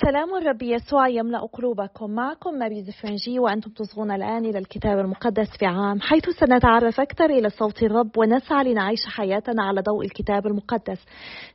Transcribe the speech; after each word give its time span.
سلام 0.00 0.34
الرب 0.34 0.62
يسوع 0.62 1.08
يملأ 1.08 1.38
قلوبكم. 1.38 2.10
معكم 2.10 2.54
ماري 2.54 2.84
فرنجي 3.02 3.38
وأنتم 3.38 3.70
تصغون 3.70 4.10
الآن 4.10 4.44
إلى 4.44 4.58
الكتاب 4.58 4.98
المقدس 4.98 5.48
في 5.58 5.66
عام 5.66 6.00
حيث 6.00 6.28
سنتعرف 6.28 7.00
أكثر 7.00 7.24
إلى 7.24 7.50
صوت 7.50 7.82
الرب 7.82 8.18
ونسعى 8.18 8.64
لنعيش 8.64 9.06
حياتنا 9.06 9.62
على 9.62 9.80
ضوء 9.80 10.04
الكتاب 10.04 10.46
المقدس. 10.46 10.98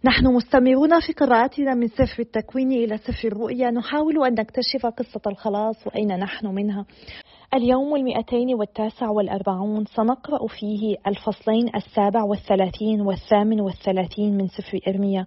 نحن 0.03 0.27
مستمرون 0.27 0.99
في 0.99 1.13
قراءتنا 1.13 1.73
من 1.73 1.87
سفر 1.87 2.19
التكوين 2.19 2.71
إلى 2.71 2.97
سفر 2.97 3.27
الرؤيا. 3.27 3.71
نحاول 3.71 4.25
أن 4.25 4.33
نكتشف 4.33 4.85
قصة 4.85 5.21
الخلاص 5.27 5.87
وأين 5.87 6.19
نحن 6.19 6.47
منها. 6.47 6.85
اليوم 7.53 7.95
المئتين 7.95 8.55
والتاسع 8.55 9.09
والأربعون 9.09 9.85
سنقرأ 9.85 10.47
فيه 10.47 10.95
الفصلين 11.07 11.75
السابع 11.75 12.23
والثلاثين 12.23 13.01
والثامن 13.01 13.61
والثلاثين 13.61 14.37
من 14.37 14.47
سفر 14.47 14.79
إرميا 14.87 15.25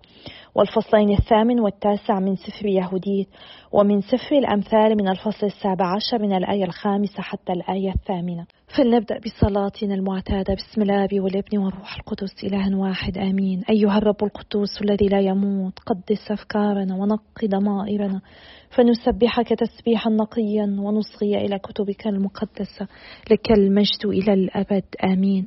والفصلين 0.55 1.11
الثامن 1.11 1.61
والتاسع 1.61 2.21
من 2.21 2.37
سفر 2.37 2.67
يهوديت 2.67 3.29
ومن 3.73 4.01
سفر 4.01 4.39
الأمثال 4.39 4.97
من 4.97 5.09
الفصل 5.09 5.47
السابع 5.47 5.95
عشر 5.95 6.23
من 6.23 6.33
الآية 6.33 6.65
الخامسة 6.65 7.23
حتى 7.23 7.53
الآية 7.53 7.93
الثامنة. 7.93 8.47
فلنبدأ 8.77 9.19
بصلاتنا 9.19 9.95
المعتادة. 9.95 10.55
بسم 10.55 10.83
الله 10.83 11.21
والابن 11.21 11.59
والروح 11.59 11.97
القدس 11.97 12.45
إله 12.45 12.77
واحد 12.77 13.19
آمين. 13.19 13.63
أيها 13.71 13.99
الرب 13.99 14.25
القدوس 14.25 14.83
الذي 14.83 15.09
لا 15.09 15.21
يموت 15.21 15.79
قدس 15.79 16.31
أفكارنا 16.31 16.95
ونقي 16.95 17.47
ضمائرنا 17.47 18.21
فنسبحك 18.71 19.49
تسبيحا 19.49 20.11
نقيا 20.11 20.77
ونصغي 20.79 21.37
إلى 21.47 21.59
كتبك 21.59 22.07
المقدسة 22.07 22.89
لك 23.31 23.53
المجد 23.53 24.07
إلى 24.07 24.35
الأبد 24.35 24.85
آمين. 25.05 25.47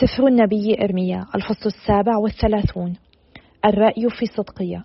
سفر 0.00 0.26
النبي 0.26 0.76
إرميا 0.84 1.26
الفصل 1.34 1.66
السابع 1.66 2.16
والثلاثون. 2.16 2.94
الرأي 3.64 4.08
في 4.18 4.26
صدقية. 4.26 4.84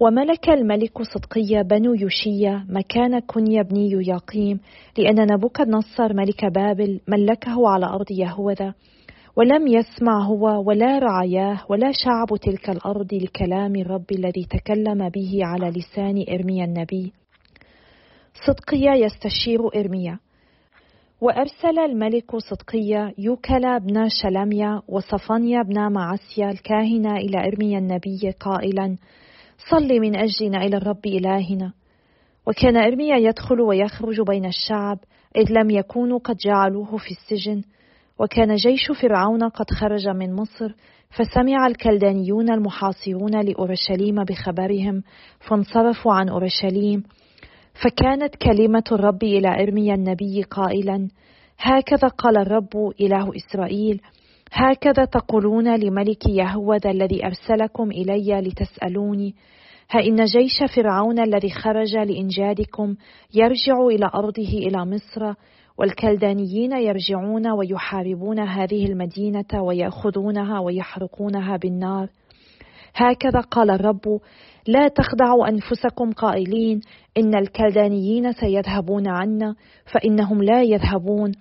وملك 0.00 0.48
الملك 0.48 1.02
صدقية 1.02 1.62
بنو 1.62 1.94
يوشية 1.94 2.64
مكان 2.68 3.18
كنيا 3.18 3.62
بن 3.62 3.76
يقيم 3.76 4.60
لأن 4.98 5.32
نبوكد 5.32 5.68
نصر 5.68 6.14
ملك 6.14 6.44
بابل 6.44 7.00
ملكه 7.08 7.68
على 7.68 7.86
أرض 7.86 8.06
يهوذا 8.10 8.74
ولم 9.36 9.66
يسمع 9.66 10.24
هو 10.24 10.62
ولا 10.68 10.98
رعاياه 10.98 11.60
ولا 11.68 11.92
شعب 11.92 12.38
تلك 12.42 12.70
الأرض 12.70 13.14
لكلام 13.14 13.76
الرب 13.76 14.12
الذي 14.12 14.46
تكلم 14.50 15.08
به 15.08 15.38
على 15.42 15.70
لسان 15.70 16.24
إرميا 16.34 16.64
النبي. 16.64 17.12
صدقية 18.46 18.90
يستشير 18.90 19.60
إرميا. 19.76 20.18
وأرسل 21.20 21.78
الملك 21.78 22.36
صدقية 22.36 23.14
يوكلا 23.18 23.78
بن 23.78 24.08
شلميا 24.22 24.82
وصفانيا 24.88 25.62
بن 25.62 25.92
معسيا 25.92 26.50
الكاهن 26.50 27.06
إلى 27.06 27.38
إرميا 27.48 27.78
النبي 27.78 28.30
قائلا 28.40 28.96
صل 29.70 30.00
من 30.00 30.16
أجلنا 30.16 30.64
إلى 30.64 30.76
الرب 30.76 31.06
إلهنا. 31.06 31.72
وكان 32.46 32.76
إرميا 32.76 33.16
يدخل 33.16 33.60
ويخرج 33.60 34.20
بين 34.20 34.46
الشعب 34.46 34.98
إذ 35.36 35.46
لم 35.50 35.70
يكونوا 35.70 36.18
قد 36.18 36.36
جعلوه 36.36 36.96
في 36.96 37.10
السجن. 37.10 37.62
وكان 38.20 38.54
جيش 38.54 38.92
فرعون 39.02 39.48
قد 39.48 39.70
خرج 39.70 40.08
من 40.08 40.34
مصر 40.34 40.74
فسمع 41.10 41.66
الكلدانيون 41.66 42.50
المحاصرون 42.50 43.40
لأورشليم 43.40 44.24
بخبرهم 44.24 45.02
فانصرفوا 45.40 46.12
عن 46.12 46.28
أورشليم. 46.28 47.02
فكانت 47.84 48.36
كلمة 48.36 48.84
الرب 48.92 49.22
إلى 49.22 49.48
إرميا 49.62 49.94
النبي 49.94 50.42
قائلا 50.42 51.08
هكذا 51.58 52.08
قال 52.08 52.38
الرب 52.38 52.92
إله 53.00 53.30
إسرائيل 53.36 54.00
هكذا 54.52 55.04
تقولون 55.04 55.76
لملك 55.76 56.28
يهوذا 56.28 56.90
الذي 56.90 57.26
أرسلكم 57.26 57.90
إلي 57.90 58.40
لتسألوني 58.40 59.34
ها 59.90 60.00
إن 60.00 60.24
جيش 60.24 60.72
فرعون 60.74 61.18
الذي 61.18 61.50
خرج 61.50 61.96
لإنجادكم 61.96 62.94
يرجع 63.34 63.86
إلى 63.86 64.10
أرضه 64.14 64.48
إلى 64.48 64.86
مصر 64.86 65.32
والكلدانيين 65.78 66.72
يرجعون 66.72 67.50
ويحاربون 67.50 68.38
هذه 68.38 68.86
المدينة 68.86 69.62
ويأخذونها 69.62 70.58
ويحرقونها 70.60 71.56
بالنار. 71.56 72.08
هكذا 72.94 73.40
قال 73.40 73.70
الرب 73.70 74.20
لا 74.66 74.88
تخدعوا 74.88 75.48
أنفسكم 75.48 76.12
قائلين 76.12 76.80
إن 77.16 77.34
الكلدانيين 77.34 78.32
سيذهبون 78.32 79.08
عنا 79.08 79.54
فإنهم 79.92 80.42
لا 80.42 80.62
يذهبون 80.62 81.32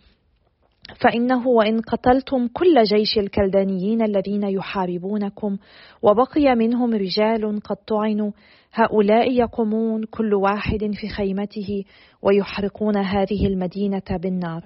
فإنه 0.95 1.47
وإن 1.47 1.81
قتلتم 1.81 2.47
كل 2.47 2.83
جيش 2.83 3.17
الكلدانيين 3.17 4.01
الذين 4.01 4.43
يحاربونكم 4.43 5.57
وبقي 6.01 6.55
منهم 6.55 6.93
رجال 6.93 7.59
قد 7.59 7.75
طعنوا 7.75 8.31
هؤلاء 8.73 9.31
يقومون 9.31 10.03
كل 10.03 10.33
واحد 10.33 10.91
في 10.93 11.09
خيمته 11.09 11.83
ويحرقون 12.21 12.97
هذه 12.97 13.47
المدينة 13.47 14.17
بالنار. 14.21 14.63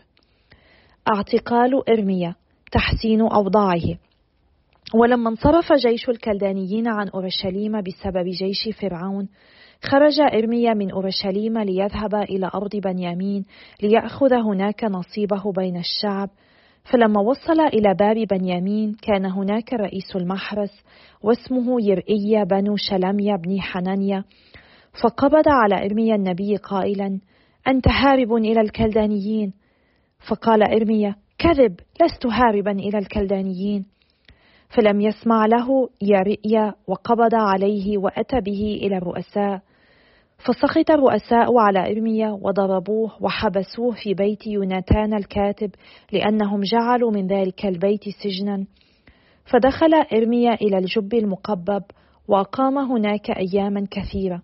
اعتقال 1.16 1.90
إرميا 1.90 2.36
تحسين 2.72 3.22
أوضاعه 3.22 3.98
ولما 4.94 5.30
انصرف 5.30 5.74
جيش 5.74 6.10
الكلدانيين 6.10 6.88
عن 6.88 7.10
أورشليم 7.10 7.82
بسبب 7.82 8.26
جيش 8.26 8.70
فرعون 8.80 9.28
خرج 9.84 10.20
إرميا 10.20 10.74
من 10.74 10.92
أورشليم 10.92 11.58
ليذهب 11.58 12.16
إلى 12.16 12.52
أرض 12.56 12.76
بنيامين 12.76 13.46
ليأخذ 13.84 14.34
هناك 14.34 14.84
نصيبه 14.84 15.52
بين 15.52 15.78
الشعب. 15.78 16.30
فلما 16.84 17.22
وصل 17.22 17.60
إلى 17.60 17.94
باب 17.94 18.16
بنيامين 18.16 18.94
كان 19.02 19.26
هناك 19.26 19.74
رئيس 19.74 20.16
المحرس 20.16 20.84
واسمه 21.24 21.78
يرئيا 21.82 22.44
بن 22.44 22.76
شلميا 22.76 23.36
بن 23.36 23.62
حنانيا. 23.62 24.24
فقبض 25.04 25.44
على 25.48 25.86
إرميا 25.86 26.16
النبي 26.16 26.56
قائلا 26.56 27.20
أنت 27.68 27.88
هارب 27.88 28.34
إلى 28.34 28.62
الكلدانيين. 28.62 29.54
فقال 30.30 30.64
إرميا 30.64 31.16
كذب 31.38 31.76
لست 32.02 32.26
هاربا 32.26 32.72
إلى 32.72 32.98
الكلدانيين. 32.98 33.86
فلم 34.70 35.02
يسمع 35.02 35.46
له 35.46 35.90
يرئيا 36.02 36.74
وقبض 36.88 37.36
عليه 37.36 37.98
وأتى 37.98 38.42
به 38.42 38.80
إلى 38.82 38.98
الرؤساء. 38.98 39.62
فسخط 40.46 40.92
الرؤساء 40.92 41.58
على 41.58 41.92
إرميا 41.92 42.30
وضربوه 42.42 43.12
وحبسوه 43.22 43.92
في 44.04 44.14
بيت 44.14 44.48
يوناتان 44.48 45.14
الكاتب 45.14 45.72
لأنهم 46.12 46.62
جعلوا 46.62 47.12
من 47.12 47.28
ذلك 47.28 47.66
البيت 47.66 48.04
سجنا. 48.10 48.66
فدخل 49.46 49.94
إرميا 50.14 50.54
إلى 50.54 50.78
الجب 50.78 51.14
المقبب 51.14 51.84
وأقام 52.28 52.78
هناك 52.78 53.32
أياما 53.32 53.88
كثيرة. 53.92 54.42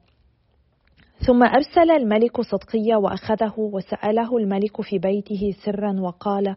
ثم 1.28 1.44
أرسل 1.44 1.92
الملك 1.92 2.42
صدقية 2.42 2.96
وأخذه 2.96 3.54
وسأله 3.58 4.38
الملك 4.38 4.82
في 4.82 5.00
بيته 5.00 5.56
سرا 5.66 6.00
وقال 6.00 6.56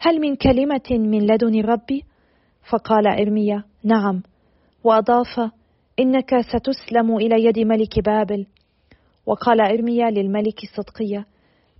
هل 0.00 0.20
من 0.20 0.36
كلمة 0.36 0.90
من 0.90 1.26
لدن 1.26 1.54
الرب؟ 1.54 2.00
فقال 2.70 3.06
إرميا 3.06 3.64
نعم. 3.84 4.22
وأضاف 4.84 5.50
إنك 6.00 6.40
ستسلم 6.40 7.16
إلى 7.16 7.44
يد 7.44 7.58
ملك 7.58 8.00
بابل. 8.04 8.46
وقال 9.26 9.60
إرميا 9.60 10.10
للملك 10.10 10.60
صدقية 10.76 11.26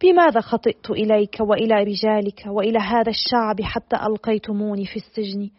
بماذا 0.02 0.40
خطئت 0.40 0.90
إليك 0.90 1.36
وإلى 1.40 1.74
رجالك 1.74 2.42
وإلى 2.46 2.78
هذا 2.78 3.10
الشعب 3.10 3.60
حتى 3.62 3.96
ألقيتموني 3.96 4.84
في 4.86 4.96
السجن؟ 4.96 5.50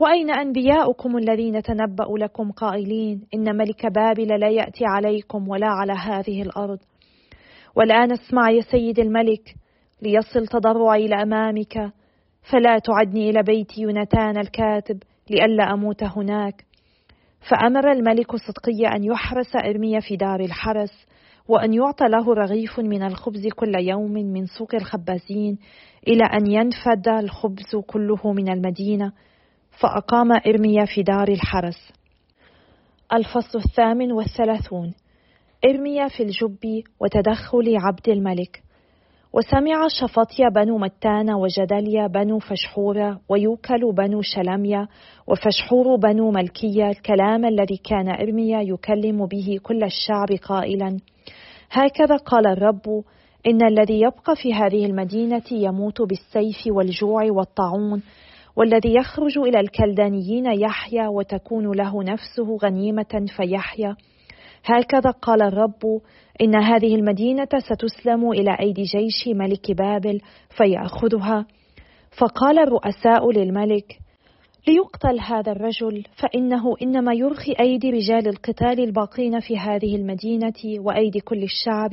وأين 0.00 0.30
أنبياؤكم 0.30 1.16
الذين 1.18 1.62
تنبأوا 1.62 2.18
لكم 2.18 2.50
قائلين 2.50 3.22
إن 3.34 3.56
ملك 3.56 3.86
بابل 3.86 4.40
لا 4.40 4.48
يأتي 4.48 4.84
عليكم 4.84 5.48
ولا 5.48 5.66
على 5.66 5.92
هذه 5.92 6.42
الأرض؟ 6.42 6.78
والآن 7.76 8.12
اسمع 8.12 8.50
يا 8.50 8.60
سيد 8.60 8.98
الملك 8.98 9.54
ليصل 10.02 10.46
تضرعي 10.46 11.06
إلى 11.06 11.22
أمامك 11.22 11.92
فلا 12.50 12.78
تعدني 12.78 13.30
إلى 13.30 13.42
بيت 13.42 13.78
يونتان 13.78 14.38
الكاتب 14.38 15.02
لئلا 15.30 15.72
أموت 15.72 16.02
هناك. 16.02 16.65
فأمر 17.48 17.92
الملك 17.92 18.36
صدقي 18.36 18.96
أن 18.96 19.04
يحرس 19.04 19.56
إرميا 19.56 20.00
في 20.00 20.16
دار 20.16 20.40
الحرس 20.40 21.06
وأن 21.48 21.74
يعطى 21.74 22.04
له 22.08 22.34
رغيف 22.34 22.80
من 22.80 23.02
الخبز 23.02 23.46
كل 23.56 23.74
يوم 23.74 24.12
من 24.12 24.46
سوق 24.46 24.74
الخبازين 24.74 25.58
إلى 26.08 26.24
أن 26.24 26.46
ينفد 26.46 27.08
الخبز 27.08 27.76
كله 27.86 28.32
من 28.32 28.48
المدينة 28.48 29.12
فأقام 29.80 30.32
إرميا 30.32 30.84
في 30.84 31.02
دار 31.02 31.28
الحرس. 31.28 31.92
الفصل 33.12 33.58
الثامن 33.58 34.12
والثلاثون. 34.12 34.94
إرميا 35.64 36.08
في 36.08 36.22
الجب 36.22 36.82
وتدخل 37.00 37.76
عبد 37.76 38.08
الملك. 38.08 38.62
وسمع 39.36 39.88
شفطيا 39.88 40.48
بنو 40.48 40.78
متان 40.78 41.30
وجدليا 41.30 42.06
بنو 42.06 42.38
فشحورة 42.38 43.20
ويوكل 43.28 43.92
بنو 43.92 44.22
شلميا 44.22 44.88
وفشحور 45.26 45.96
بنو 45.96 46.30
ملكية 46.30 46.90
الكلام 46.90 47.44
الذي 47.44 47.76
كان 47.76 48.08
إرميا 48.08 48.60
يكلم 48.62 49.26
به 49.26 49.58
كل 49.62 49.84
الشعب 49.84 50.28
قائلا. 50.42 50.96
هكذا 51.70 52.16
قال 52.16 52.46
الرب 52.46 53.02
إن 53.46 53.66
الذي 53.66 54.00
يبقى 54.00 54.36
في 54.42 54.54
هذه 54.54 54.86
المدينة 54.86 55.44
يموت 55.50 56.02
بالسيف 56.02 56.66
والجوع 56.66 57.22
والطاعون 57.30 58.02
والذي 58.56 58.94
يخرج 58.94 59.38
إلى 59.38 59.60
الكلدانيين 59.60 60.46
يحيا 60.46 61.08
وتكون 61.08 61.76
له 61.76 62.02
نفسه 62.02 62.56
غنيمة 62.62 63.26
فيحيا. 63.36 63.96
هكذا 64.66 65.10
قال 65.10 65.42
الرب 65.42 66.00
إن 66.40 66.62
هذه 66.62 66.94
المدينة 66.94 67.48
ستسلم 67.58 68.30
إلى 68.30 68.56
أيدي 68.60 68.82
جيش 68.82 69.28
ملك 69.28 69.72
بابل 69.72 70.20
فيأخذها. 70.56 71.46
فقال 72.18 72.58
الرؤساء 72.58 73.30
للملك 73.30 73.98
ليقتل 74.68 75.20
هذا 75.20 75.52
الرجل 75.52 76.04
فإنه 76.16 76.74
إنما 76.82 77.14
يرخي 77.14 77.54
أيدي 77.60 77.90
رجال 77.90 78.28
القتال 78.28 78.80
الباقين 78.80 79.40
في 79.40 79.58
هذه 79.58 79.96
المدينة 79.96 80.80
وأيدي 80.84 81.20
كل 81.20 81.42
الشعب 81.42 81.90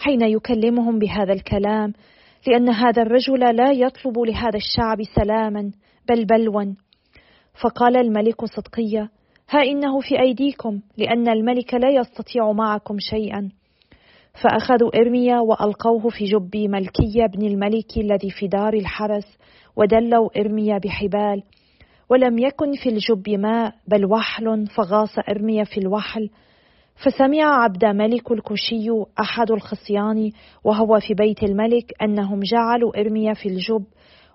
حين 0.00 0.22
يكلمهم 0.22 0.98
بهذا 0.98 1.32
الكلام 1.32 1.92
لأن 2.46 2.68
هذا 2.68 3.02
الرجل 3.02 3.56
لا 3.56 3.72
يطلب 3.72 4.18
لهذا 4.18 4.56
الشعب 4.56 5.02
سلاما 5.14 5.72
بل 6.08 6.24
بلوا. 6.24 6.74
فقال 7.62 7.96
الملك 7.96 8.44
صدقية 8.44 9.10
ها 9.50 9.62
إنه 9.62 10.00
في 10.00 10.20
أيديكم 10.20 10.80
لأن 10.98 11.28
الملك 11.28 11.74
لا 11.74 11.90
يستطيع 11.90 12.52
معكم 12.52 12.96
شيئا. 12.98 13.48
فأخذوا 14.42 15.00
إرميا 15.00 15.40
وألقوه 15.40 16.08
في 16.08 16.24
جب 16.24 16.56
ملكية 16.56 17.26
بن 17.34 17.46
الملك 17.46 17.96
الذي 17.96 18.30
في 18.30 18.48
دار 18.48 18.74
الحرس 18.74 19.38
ودلوا 19.76 20.40
إرميا 20.40 20.78
بحبال. 20.78 21.42
ولم 22.10 22.38
يكن 22.38 22.72
في 22.82 22.88
الجب 22.88 23.30
ماء 23.30 23.74
بل 23.88 24.04
وحل 24.04 24.66
فغاص 24.66 25.18
إرميا 25.28 25.64
في 25.64 25.78
الوحل. 25.78 26.30
فسمع 27.04 27.62
عبد 27.64 27.84
ملك 27.84 28.32
الكوشي 28.32 28.88
أحد 29.20 29.50
الخصيان 29.50 30.30
وهو 30.64 31.00
في 31.00 31.14
بيت 31.14 31.42
الملك 31.42 32.02
أنهم 32.02 32.40
جعلوا 32.40 33.00
إرميا 33.00 33.34
في 33.34 33.48
الجب 33.48 33.84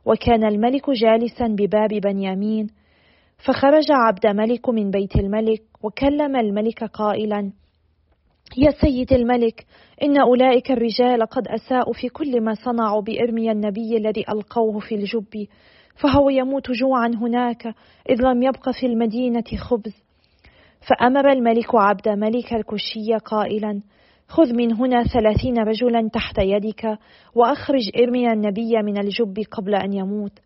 وكان 0.05 0.43
الملك 0.43 0.89
جالسا 0.89 1.47
بباب 1.47 1.89
بنيامين. 1.89 2.80
فخرج 3.45 3.85
عبد 3.89 4.27
ملك 4.27 4.69
من 4.69 4.91
بيت 4.91 5.15
الملك 5.15 5.61
وكلم 5.83 6.35
الملك 6.35 6.83
قائلا 6.83 7.51
يا 8.57 8.71
سيد 8.71 9.13
الملك 9.13 9.65
إن 10.03 10.17
أولئك 10.17 10.71
الرجال 10.71 11.25
قد 11.25 11.47
أساءوا 11.47 11.93
في 11.93 12.09
كل 12.09 12.41
ما 12.41 12.53
صنعوا 12.53 13.01
بإرميا 13.01 13.51
النبي 13.51 13.97
الذي 13.97 14.25
ألقوه 14.29 14.79
في 14.79 14.95
الجب 14.95 15.47
فهو 15.95 16.29
يموت 16.29 16.71
جوعا 16.71 17.07
هناك 17.07 17.65
إذ 18.09 18.21
لم 18.21 18.43
يبق 18.43 18.69
في 18.69 18.85
المدينة 18.85 19.43
خبز. 19.57 19.93
فأمر 20.89 21.31
الملك 21.31 21.75
عبد 21.75 22.09
ملك 22.09 22.53
الكشي 22.53 23.17
قائلا 23.25 23.81
خذ 24.27 24.53
من 24.53 24.73
هنا 24.73 25.03
ثلاثين 25.03 25.57
رجلا 25.57 26.09
تحت 26.13 26.37
يدك 26.39 26.97
وأخرج 27.35 27.89
إرميا 28.03 28.33
النبي 28.33 28.81
من 28.83 28.97
الجب 28.97 29.43
قبل 29.51 29.75
أن 29.75 29.93
يموت. 29.93 30.39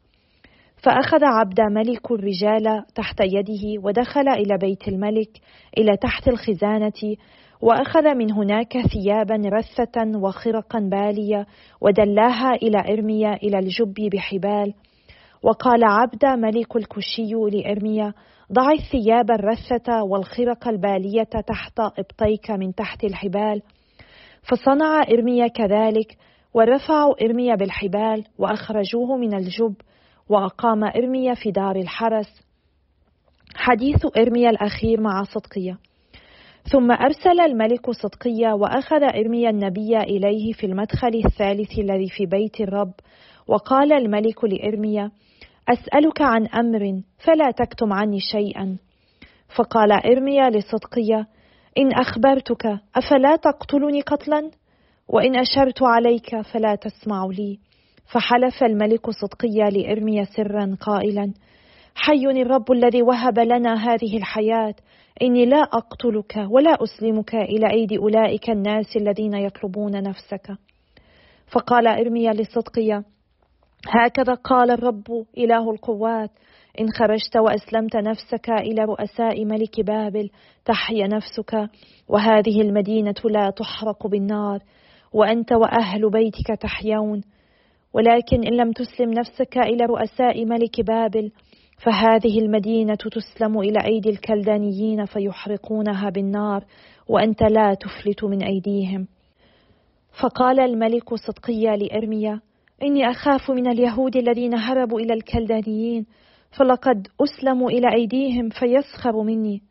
فأخذ 0.78 1.24
عبد 1.24 1.62
ملك 1.62 2.12
الرجال 2.12 2.84
تحت 2.96 3.22
يده 3.22 3.82
ودخل 3.84 4.30
إلى 4.30 4.58
بيت 4.58 4.88
الملك 4.88 5.30
إلى 5.78 5.98
تحت 5.98 6.28
الخزانة 6.28 7.16
وأخذ 7.62 8.16
من 8.16 8.32
هناك 8.32 8.78
ثيابا 8.78 9.36
رثة 9.46 10.20
وخرقا 10.20 10.80
بالية 10.80 11.46
ودلاها 11.82 12.54
إلى 12.54 12.94
إرميا 12.94 13.34
إلى 13.34 13.60
الجب 13.60 14.10
بحبال. 14.14 14.74
وقال 15.44 15.84
عبد 15.84 16.26
ملك 16.26 16.76
الكشي 16.76 17.34
لإرميا 17.52 18.14
ضع 18.54 18.72
الثياب 18.72 19.32
الرثة 19.32 20.04
والخرق 20.04 20.68
البالية 20.68 21.24
تحت 21.48 21.80
إبطيك 21.80 22.52
من 22.52 22.76
تحت 22.76 23.04
الحبال. 23.04 23.62
فصنع 24.50 25.02
إرميا 25.12 25.48
كذلك 25.48 26.18
ورفعوا 26.54 27.26
إرميا 27.26 27.56
بالحبال 27.56 28.24
وأخرجوه 28.38 29.18
من 29.18 29.34
الجب 29.34 29.76
وأقام 30.30 30.84
إرميا 30.84 31.34
في 31.34 31.52
دار 31.52 31.76
الحرس. 31.76 32.42
حديث 33.56 34.06
إرميا 34.18 34.50
الأخير 34.50 35.02
مع 35.02 35.24
صدقية. 35.24 35.78
ثم 36.72 36.92
أرسل 36.92 37.40
الملك 37.40 37.92
صدقية 37.92 38.54
وأخذ 38.54 39.04
إرميا 39.04 39.50
النبي 39.50 39.98
إليه 39.98 40.54
في 40.54 40.66
المدخل 40.66 41.22
الثالث 41.26 41.80
الذي 41.80 42.10
في 42.10 42.26
بيت 42.26 42.62
الرب. 42.62 42.94
وقال 43.48 43.94
الملك 43.94 44.44
لإرميا 44.44 45.12
أسألك 45.70 46.22
عن 46.22 46.48
أمر 46.48 47.02
فلا 47.18 47.52
تكتم 47.52 47.94
عني 47.94 48.20
شيئا. 48.20 48.78
فقال 49.56 49.92
إرميا 49.92 50.50
لصدقية 50.50 51.28
إن 51.78 51.92
أخبرتك 51.94 52.66
أفلا 52.96 53.36
تقتلني 53.36 54.02
قتلا؟ 54.02 54.52
وإن 55.08 55.36
أشرت 55.36 55.84
عليك 55.84 56.42
فلا 56.42 56.76
تسمع 56.76 57.26
لي. 57.26 57.60
فحلف 58.14 58.64
الملك 58.64 59.10
صدقيا 59.10 59.70
لإرميا 59.70 60.24
سرا 60.24 60.78
قائلا 60.82 61.34
حي 61.96 62.26
الرب 62.26 62.72
الذي 62.72 63.02
وهب 63.02 63.40
لنا 63.40 63.74
هذه 63.74 64.18
الحياة. 64.18 64.76
إني 65.22 65.46
لا 65.46 65.62
أقتلك 65.62 66.48
ولا 66.50 66.78
أسلمك 66.84 67.36
إلى 67.36 67.72
أيدي 67.72 67.98
أولئك 67.98 68.50
الناس 68.50 68.96
الذين 68.96 69.34
يطلبون 69.34 70.04
نفسك. 70.04 70.58
فقال 71.52 71.88
إرميا 71.88 72.34
لصدقيا 72.34 73.04
هكذا 73.88 74.34
قال 74.34 74.72
الرب 74.72 75.26
إله 75.38 75.72
القوات. 75.72 76.32
إن 76.80 76.90
خرجت 76.90 77.38
وأسلمت 77.38 77.96
نفسك 77.96 78.50
إلى 78.50 78.84
رؤساء 78.84 79.46
ملك 79.46 79.82
بابل 79.82 80.30
تحيا 80.66 81.08
نفسك 81.08 81.70
وهذه 82.08 82.62
المدينة 82.62 83.16
لا 83.26 83.50
تحرق 83.50 84.08
بالنار. 84.08 84.60
وأنت 85.14 85.54
وأهل 85.54 86.10
بيتك 86.10 86.62
تحيون. 86.62 87.22
ولكن 87.96 88.44
إن 88.44 88.54
لم 88.54 88.72
تسلم 88.72 89.14
نفسك 89.14 89.58
إلى 89.58 89.86
رؤساء 89.86 90.46
ملك 90.46 90.82
بابل 90.82 91.32
فهذه 91.78 92.40
المدينة 92.40 92.96
تسلم 92.96 93.60
إلى 93.60 93.80
أيدي 93.86 94.10
الكلدانيين 94.10 95.06
فيحرقونها 95.06 96.10
بالنار 96.10 96.64
وأنت 97.10 97.44
لا 97.44 97.74
تفلت 97.74 98.24
من 98.24 98.44
أيديهم. 98.44 99.08
فقال 100.22 100.60
الملك 100.60 101.14
صدقيا 101.14 101.76
لإرميا 101.76 102.40
إني 102.84 103.10
أخاف 103.10 103.52
من 103.52 103.68
اليهود 103.68 104.16
الذين 104.16 104.54
هربوا 104.54 105.00
إلى 105.00 105.14
الكلدانيين 105.14 106.06
فلقد 106.60 107.08
أسلموا 107.22 107.70
إلى 107.70 107.88
أيديهم 107.94 108.50
فيسخروا 108.50 109.24
مني. 109.24 109.62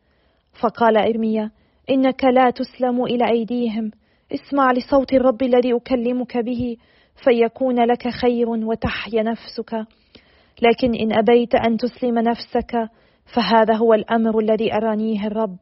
فقال 0.61 0.97
إرميا 0.97 1.51
إنك 1.89 2.23
لا 2.23 2.49
تسلم 2.49 3.03
إلى 3.03 3.29
أيديهم 3.29 3.91
اسمع 4.33 4.71
لصوت 4.71 5.13
الرب 5.13 5.43
الذي 5.43 5.73
أكلمك 5.73 6.37
به 6.37 6.77
فيكون 7.23 7.85
لك 7.85 8.07
خير 8.07 8.49
وتحيا 8.49 9.23
نفسك. 9.23 9.73
لكن 10.61 10.95
إن 10.95 11.17
أبيت 11.17 11.55
أن 11.55 11.77
تسلم 11.77 12.19
نفسك 12.19 12.89
فهذا 13.35 13.75
هو 13.75 13.93
الأمر 13.93 14.39
الذي 14.39 14.73
أرانيه 14.73 15.27
الرب. 15.27 15.57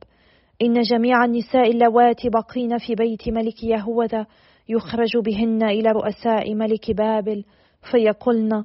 إن 0.61 0.81
جميع 0.81 1.25
النساء 1.25 1.71
اللواتي 1.71 2.29
بقين 2.29 2.77
في 2.77 2.95
بيت 2.95 3.29
ملك 3.29 3.63
يهوذا 3.63 4.25
يخرج 4.69 5.17
بهن 5.17 5.63
إلى 5.63 5.91
رؤساء 5.91 6.55
ملك 6.55 6.91
بابل 6.91 7.43
فيقولن 7.91 8.63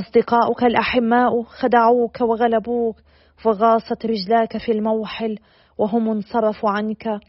أصدقاؤك 0.00 0.64
الأحماء 0.64 1.42
خدعوك 1.42 2.20
وغلبوك 2.20 2.96
فغاصت 3.44 4.06
رجلاك 4.06 4.58
في 4.58 4.72
الموحل 4.72 5.38
وهم 5.78 6.08
انصرفوا 6.08 6.70
عنك. 6.70 7.20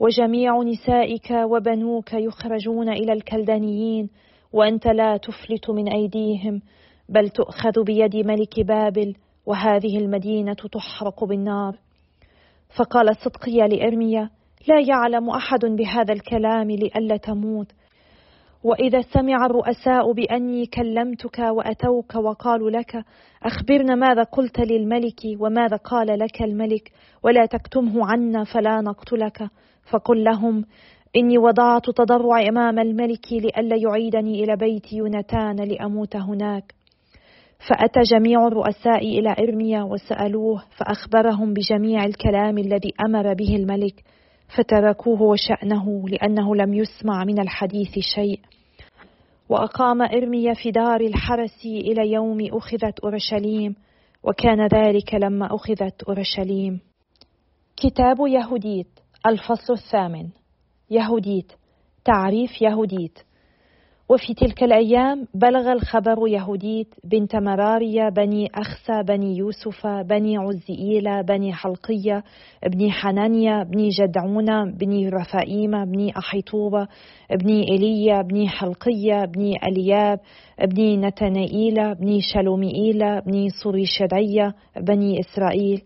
وجميع 0.00 0.62
نسائك 0.62 1.30
وبنوك 1.30 2.12
يخرجون 2.12 2.88
إلى 2.88 3.12
الكلدانيين 3.12 4.08
وأنت 4.52 4.86
لا 4.86 5.16
تفلت 5.16 5.70
من 5.70 5.88
أيديهم 5.88 6.62
بل 7.08 7.28
تؤخذ 7.28 7.84
بيد 7.84 8.16
ملك 8.16 8.60
بابل 8.60 9.14
وهذه 9.46 9.98
المدينة 9.98 10.56
تحرق 10.72 11.24
بالنار. 11.24 11.76
فقال 12.76 13.16
صدقيا 13.16 13.66
لإرميا 13.66 14.30
لا 14.68 14.80
يعلم 14.88 15.30
أحد 15.30 15.64
بهذا 15.64 16.12
الكلام 16.12 16.70
لئلا 16.70 17.16
تموت. 17.16 17.72
وإذا 18.64 19.00
سمع 19.00 19.46
الرؤساء 19.46 20.12
بأني 20.12 20.66
كلمتك 20.66 21.38
وأتوك 21.38 22.14
وقالوا 22.14 22.70
لك 22.70 23.04
أخبرنا 23.42 23.94
ماذا 23.94 24.22
قلت 24.22 24.60
للملك 24.60 25.20
وماذا 25.40 25.76
قال 25.76 26.18
لك 26.18 26.42
الملك 26.42 26.92
ولا 27.22 27.46
تكتمه 27.46 28.06
عنا 28.06 28.44
فلا 28.44 28.80
نقتلك. 28.80 29.50
فقل 29.90 30.24
لهم 30.24 30.64
إني 31.16 31.38
وضعت 31.38 31.90
تضرع 31.90 32.42
أمام 32.48 32.78
الملك 32.78 33.32
لئلا 33.32 33.76
يعيدني 33.76 34.44
إلى 34.44 34.56
بيت 34.56 34.92
يونتان 34.92 35.56
لأموت 35.56 36.16
هناك. 36.16 36.74
فأتى 37.68 38.00
جميع 38.00 38.46
الرؤساء 38.46 38.98
إلى 38.98 39.36
إرميا 39.38 39.82
وسألوه 39.82 40.64
فأخبرهم 40.76 41.54
بجميع 41.54 42.04
الكلام 42.04 42.58
الذي 42.58 42.92
أمر 43.06 43.34
به 43.34 43.56
الملك 43.56 44.04
فتركوه 44.56 45.22
وشأنه 45.22 46.08
لأنه 46.08 46.56
لم 46.56 46.74
يسمع 46.74 47.24
من 47.24 47.40
الحديث 47.40 47.98
شيء. 47.98 48.40
وأقام 49.48 50.02
إرميا 50.02 50.54
في 50.54 50.70
دار 50.70 51.00
الحرس 51.00 51.64
إلى 51.64 52.12
يوم 52.12 52.38
أخذت 52.52 53.00
أورشليم 53.00 53.74
وكان 54.22 54.66
ذلك 54.66 55.14
لما 55.14 55.54
أخذت 55.54 56.02
أورشليم. 56.02 56.80
كتاب 57.76 58.16
يهوديت 58.26 59.00
الفصل 59.26 59.72
الثامن. 59.72 60.39
يهوديت 60.90 61.52
تعريف 62.04 62.62
يهوديت. 62.62 63.18
وفي 64.10 64.34
تلك 64.34 64.62
الأيام 64.62 65.26
بلغ 65.34 65.72
الخبر 65.72 66.28
يهوديت 66.28 66.94
بنت 67.04 67.36
مراريا 67.36 68.08
بني 68.08 68.48
أخسى 68.54 69.02
بني 69.08 69.36
يوسف 69.36 69.86
بني 69.86 70.36
عزئيل 70.36 71.22
بني 71.22 71.52
حلقية 71.52 72.24
بني 72.66 72.90
حنانيا 72.92 73.62
بني 73.62 73.88
جدعون 73.88 74.72
بني 74.72 75.08
رفائيم 75.08 75.84
بني 75.84 76.18
أحيطوبة 76.18 76.88
بني 77.30 77.70
إيليا 77.70 78.22
بني 78.22 78.48
حلقية 78.48 79.24
بني 79.24 79.52
ألياب 79.68 80.18
بني 80.64 80.96
نتنائيل 80.96 81.94
بني 81.94 82.20
شلومئيل 82.20 83.20
بني 83.20 83.48
صريشدية 83.50 84.54
بني 84.76 85.20
إسرائيل. 85.20 85.82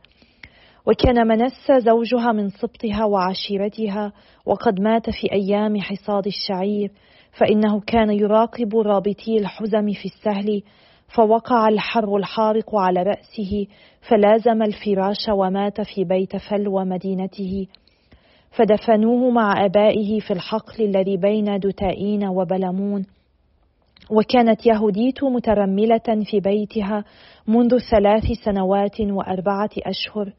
وكان 0.86 1.26
منسى 1.26 1.80
زوجها 1.80 2.32
من 2.32 2.48
سبطها 2.48 3.04
وعشيرتها 3.04 4.12
وقد 4.46 4.80
مات 4.80 5.10
في 5.10 5.32
أيام 5.32 5.80
حصاد 5.80 6.26
الشعير 6.26 6.90
فإنه 7.32 7.80
كان 7.80 8.10
يراقب 8.10 8.76
رابطي 8.76 9.38
الحزم 9.38 9.92
في 9.92 10.04
السهل 10.04 10.62
فوقع 11.08 11.68
الحر 11.68 12.16
الحارق 12.16 12.74
على 12.74 13.02
رأسه 13.02 13.66
فلازم 14.08 14.62
الفراش 14.62 15.28
ومات 15.28 15.80
في 15.80 16.04
بيت 16.04 16.36
فلو 16.36 16.84
مدينته 16.84 17.66
فدفنوه 18.50 19.30
مع 19.30 19.64
أبائه 19.64 20.20
في 20.20 20.32
الحقل 20.32 20.84
الذي 20.84 21.16
بين 21.16 21.58
دتائين 21.58 22.26
وبلمون. 22.26 23.06
وكانت 24.10 24.66
يهوديت 24.66 25.24
مترملة 25.24 26.24
في 26.30 26.40
بيتها 26.40 27.04
منذ 27.48 27.78
ثلاث 27.90 28.24
سنوات 28.44 29.00
وأربعة 29.00 29.70
أشهر. 29.78 30.32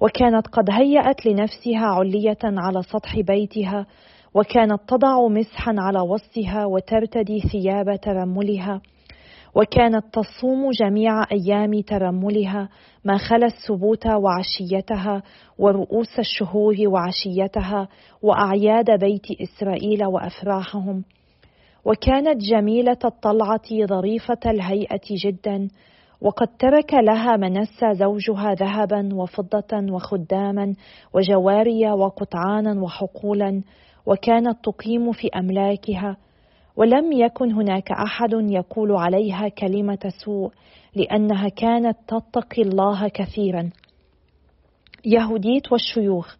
وكانت 0.00 0.46
قد 0.46 0.70
هيأت 0.70 1.26
لنفسها 1.26 1.86
علية 1.86 2.38
على 2.44 2.82
سطح 2.82 3.20
بيتها 3.20 3.86
وكانت 4.34 4.80
تضع 4.88 5.28
مسحا 5.28 5.74
على 5.78 6.00
وسطها 6.00 6.66
وترتدي 6.66 7.40
ثياب 7.40 8.00
ترملها 8.00 8.80
وكانت 9.54 10.04
تصوم 10.12 10.70
جميع 10.70 11.24
أيام 11.32 11.80
ترملها 11.80 12.68
ما 13.04 13.16
خلا 13.16 13.46
السبوت 13.46 14.06
وعشيتها 14.06 15.22
ورؤوس 15.58 16.18
الشهور 16.18 16.74
وعشيتها 16.86 17.88
وأعياد 18.22 18.98
بيت 19.00 19.26
إسرائيل 19.42 20.04
وأفراحهم. 20.04 21.04
وكانت 21.84 22.40
جميلة 22.40 22.98
الطلعة 23.04 23.86
ظريفة 23.86 24.38
الهيئة 24.46 25.00
جدا 25.24 25.68
وقد 26.20 26.48
ترك 26.58 26.94
لها 26.94 27.36
منسى 27.36 27.94
زوجها 27.94 28.54
ذهبا 28.54 29.08
وفضة 29.14 29.92
وخداما 29.92 30.74
وجواري 31.14 31.90
وقطعانا 31.90 32.82
وحقولا 32.82 33.62
وكانت 34.06 34.64
تقيم 34.64 35.12
في 35.12 35.28
أملاكها. 35.36 36.16
ولم 36.76 37.12
يكن 37.12 37.52
هناك 37.52 37.92
أحد 37.92 38.32
يقول 38.32 38.92
عليها 38.92 39.48
كلمة 39.48 40.12
سوء 40.24 40.50
لأنها 40.94 41.48
كانت 41.48 41.96
تتقي 42.08 42.62
الله 42.62 43.08
كثيرا. 43.08 43.70
يهوديت 45.04 45.72
والشيوخ. 45.72 46.36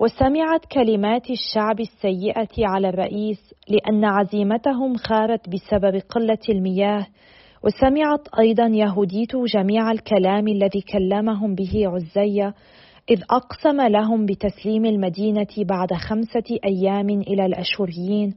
وسمعت 0.00 0.64
كلمات 0.72 1.30
الشعب 1.30 1.80
السيئة 1.80 2.48
على 2.58 2.88
الرئيس 2.88 3.54
لأن 3.68 4.04
عزيمتهم 4.04 4.96
خارت 4.96 5.48
بسبب 5.48 6.02
قلة 6.10 6.38
المياه 6.48 7.06
وسمعت 7.64 8.28
أيضا 8.38 8.66
يهوديت 8.66 9.36
جميع 9.36 9.90
الكلام 9.90 10.48
الذي 10.48 10.80
كلمهم 10.80 11.54
به 11.54 11.88
عزية 11.88 12.54
إذ 13.10 13.22
أقسم 13.30 13.80
لهم 13.80 14.26
بتسليم 14.26 14.84
المدينة 14.84 15.46
بعد 15.58 15.92
خمسة 15.92 16.58
أيام 16.64 17.10
إلى 17.10 17.46
الأشوريين 17.46 18.34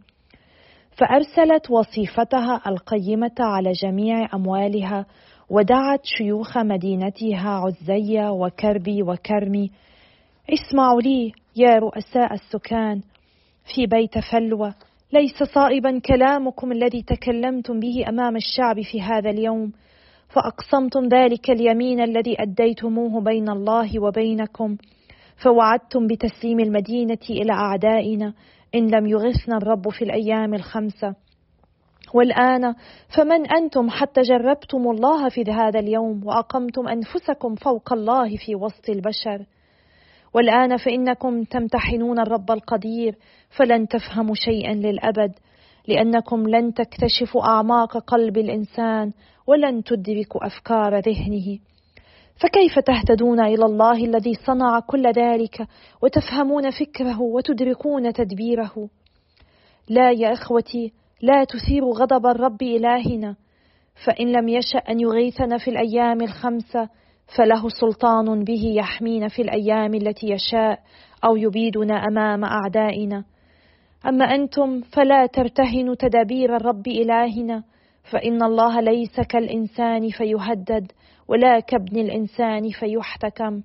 فأرسلت 0.98 1.72
وصيفتها 1.72 2.62
القيمة 2.68 3.36
على 3.40 3.72
جميع 3.72 4.30
أموالها 4.34 5.06
ودعت 5.50 6.00
شيوخ 6.04 6.58
مدينتها 6.58 7.50
عزية 7.50 8.30
وكربي 8.32 9.04
وكرمي. 9.04 9.72
اسمعوا 10.50 11.02
لي 11.02 11.32
يا 11.56 11.76
رؤساء 11.76 12.34
السكان 12.34 13.02
في 13.76 13.86
بيت 13.86 14.20
فلوى 14.32 14.74
ليس 15.14 15.44
صائبا 15.44 16.00
كلامكم 16.00 16.72
الذي 16.72 17.04
تكلمتم 17.04 17.80
به 17.80 18.06
أمام 18.10 18.36
الشعب 18.36 18.82
في 18.82 19.02
هذا 19.02 19.30
اليوم 19.30 19.72
فأقسمتم 20.30 21.08
ذلك 21.08 21.50
اليمين 21.50 22.02
الذي 22.02 22.42
أديتموه 22.42 23.22
بين 23.22 23.50
الله 23.50 24.00
وبينكم 24.00 24.78
فوعدتم 25.44 26.08
بتسليم 26.08 26.60
المدينة 26.60 27.18
إلى 27.30 27.54
أعدائنا 27.54 28.34
إن 28.76 28.88
لم 28.88 29.08
يغثنا 29.08 29.58
الرب 29.58 29.90
في 29.90 30.02
الأيام 30.02 30.54
الخمسة. 30.54 31.16
والآن 32.14 32.74
فمن 33.18 33.52
أنتم 33.52 33.90
حتى 33.90 34.22
جربتم 34.22 34.78
الله 34.78 35.30
في 35.30 35.44
هذا 35.52 35.80
اليوم 35.80 36.28
وأقمتم 36.28 36.88
أنفسكم 36.88 37.56
فوق 37.56 37.94
الله 37.94 38.38
في 38.46 38.56
وسط 38.56 38.90
البشر؟ 38.90 39.46
والآن 40.34 40.78
فإنكم 40.78 41.44
تمتحنون 41.44 42.20
الرب 42.20 42.52
القدير 42.52 43.16
فلن 43.58 43.88
تفهموا 43.88 44.36
شيئا 44.36 44.74
للأبد 44.74 45.32
لأنكم 45.88 46.48
لن 46.48 46.74
تكتشفوا 46.74 47.46
أعماق 47.46 47.98
قلب 47.98 48.38
الإنسان 48.38 49.12
ولن 49.48 49.84
تدركوا 49.84 50.46
أفكار 50.48 51.00
ذهنه. 51.00 51.60
فكيف 52.36 52.80
تهتدون 52.80 53.40
إلى 53.40 53.66
الله 53.66 54.06
الذي 54.06 54.34
صنع 54.46 54.80
كل 54.80 55.12
ذلك 55.12 55.68
وتفهمون 56.04 56.70
فكره 56.70 57.22
وتدركون 57.22 58.14
تدبيره؟ 58.14 58.90
لا 59.90 60.12
يا 60.12 60.34
إخوتي 60.34 60.94
لا 61.22 61.44
تثيروا 61.44 61.94
غضب 61.94 62.26
الرب 62.26 62.62
إلهنا 62.62 63.36
فإن 64.06 64.32
لم 64.32 64.50
يشأ 64.50 64.78
أن 64.78 65.00
يغيثنا 65.00 65.58
في 65.58 65.70
الأيام 65.70 66.22
الخمسة 66.22 66.90
فله 67.38 67.70
سلطان 67.70 68.44
به 68.44 68.74
يحمينا 68.76 69.28
في 69.28 69.42
الأيام 69.42 69.94
التي 69.94 70.28
يشاء 70.28 70.80
أو 71.26 71.36
يبيدنا 71.36 71.94
أمام 71.94 72.46
أعدائنا. 72.46 73.24
أما 74.08 74.26
أنتم 74.26 74.82
فلا 74.82 75.26
ترتهنوا 75.26 75.96
تدابير 75.96 76.56
الرب 76.56 76.88
إلهنا 76.88 77.64
فإن 78.12 78.44
الله 78.44 78.82
ليس 78.82 79.20
كالإنسان 79.30 80.10
فيهدد 80.10 80.92
ولا 81.28 81.60
كابن 81.60 82.00
الإنسان 82.00 82.70
فيحتكم. 82.70 83.62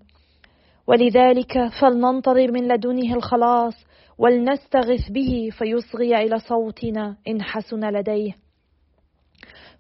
ولذلك 0.87 1.53
فلننتظر 1.81 2.53
من 2.53 2.69
لدنه 2.69 3.15
الخلاص 3.15 3.75
ولنستغث 4.19 5.11
به 5.11 5.49
فيصغي 5.59 6.17
إلى 6.17 6.39
صوتنا 6.39 7.17
إن 7.29 7.43
حسن 7.43 7.85
لديه. 7.91 8.46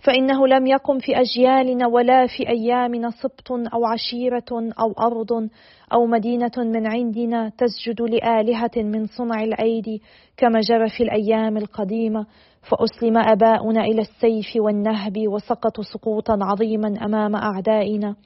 فإنه 0.07 0.47
لم 0.47 0.67
يقم 0.67 0.99
في 0.99 1.21
أجيالنا 1.21 1.87
ولا 1.87 2.27
في 2.27 2.49
أيامنا 2.49 3.11
سبط 3.11 3.53
أو 3.53 3.87
عشيرة 3.87 4.73
أو 4.81 4.93
أرض 4.99 5.49
أو 5.93 6.07
مدينة 6.07 6.51
من 6.57 6.87
عندنا 6.87 7.53
تسجد 7.59 8.03
لآلهة 8.03 8.71
من 8.77 9.07
صنع 9.07 9.43
الأيدي 9.43 10.03
كما 10.37 10.61
جرى 10.61 10.89
في 10.89 11.03
الأيام 11.03 11.57
القديمة 11.57 12.27
فأسلم 12.63 13.19
آباؤنا 13.19 13.85
إلى 13.85 14.01
السيف 14.01 14.47
والنهب 14.57 15.29
وسقطوا 15.29 15.85
سقوطا 15.85 16.39
عظيما 16.43 17.05
أمام 17.05 17.37
أعدائنا. 17.37 18.17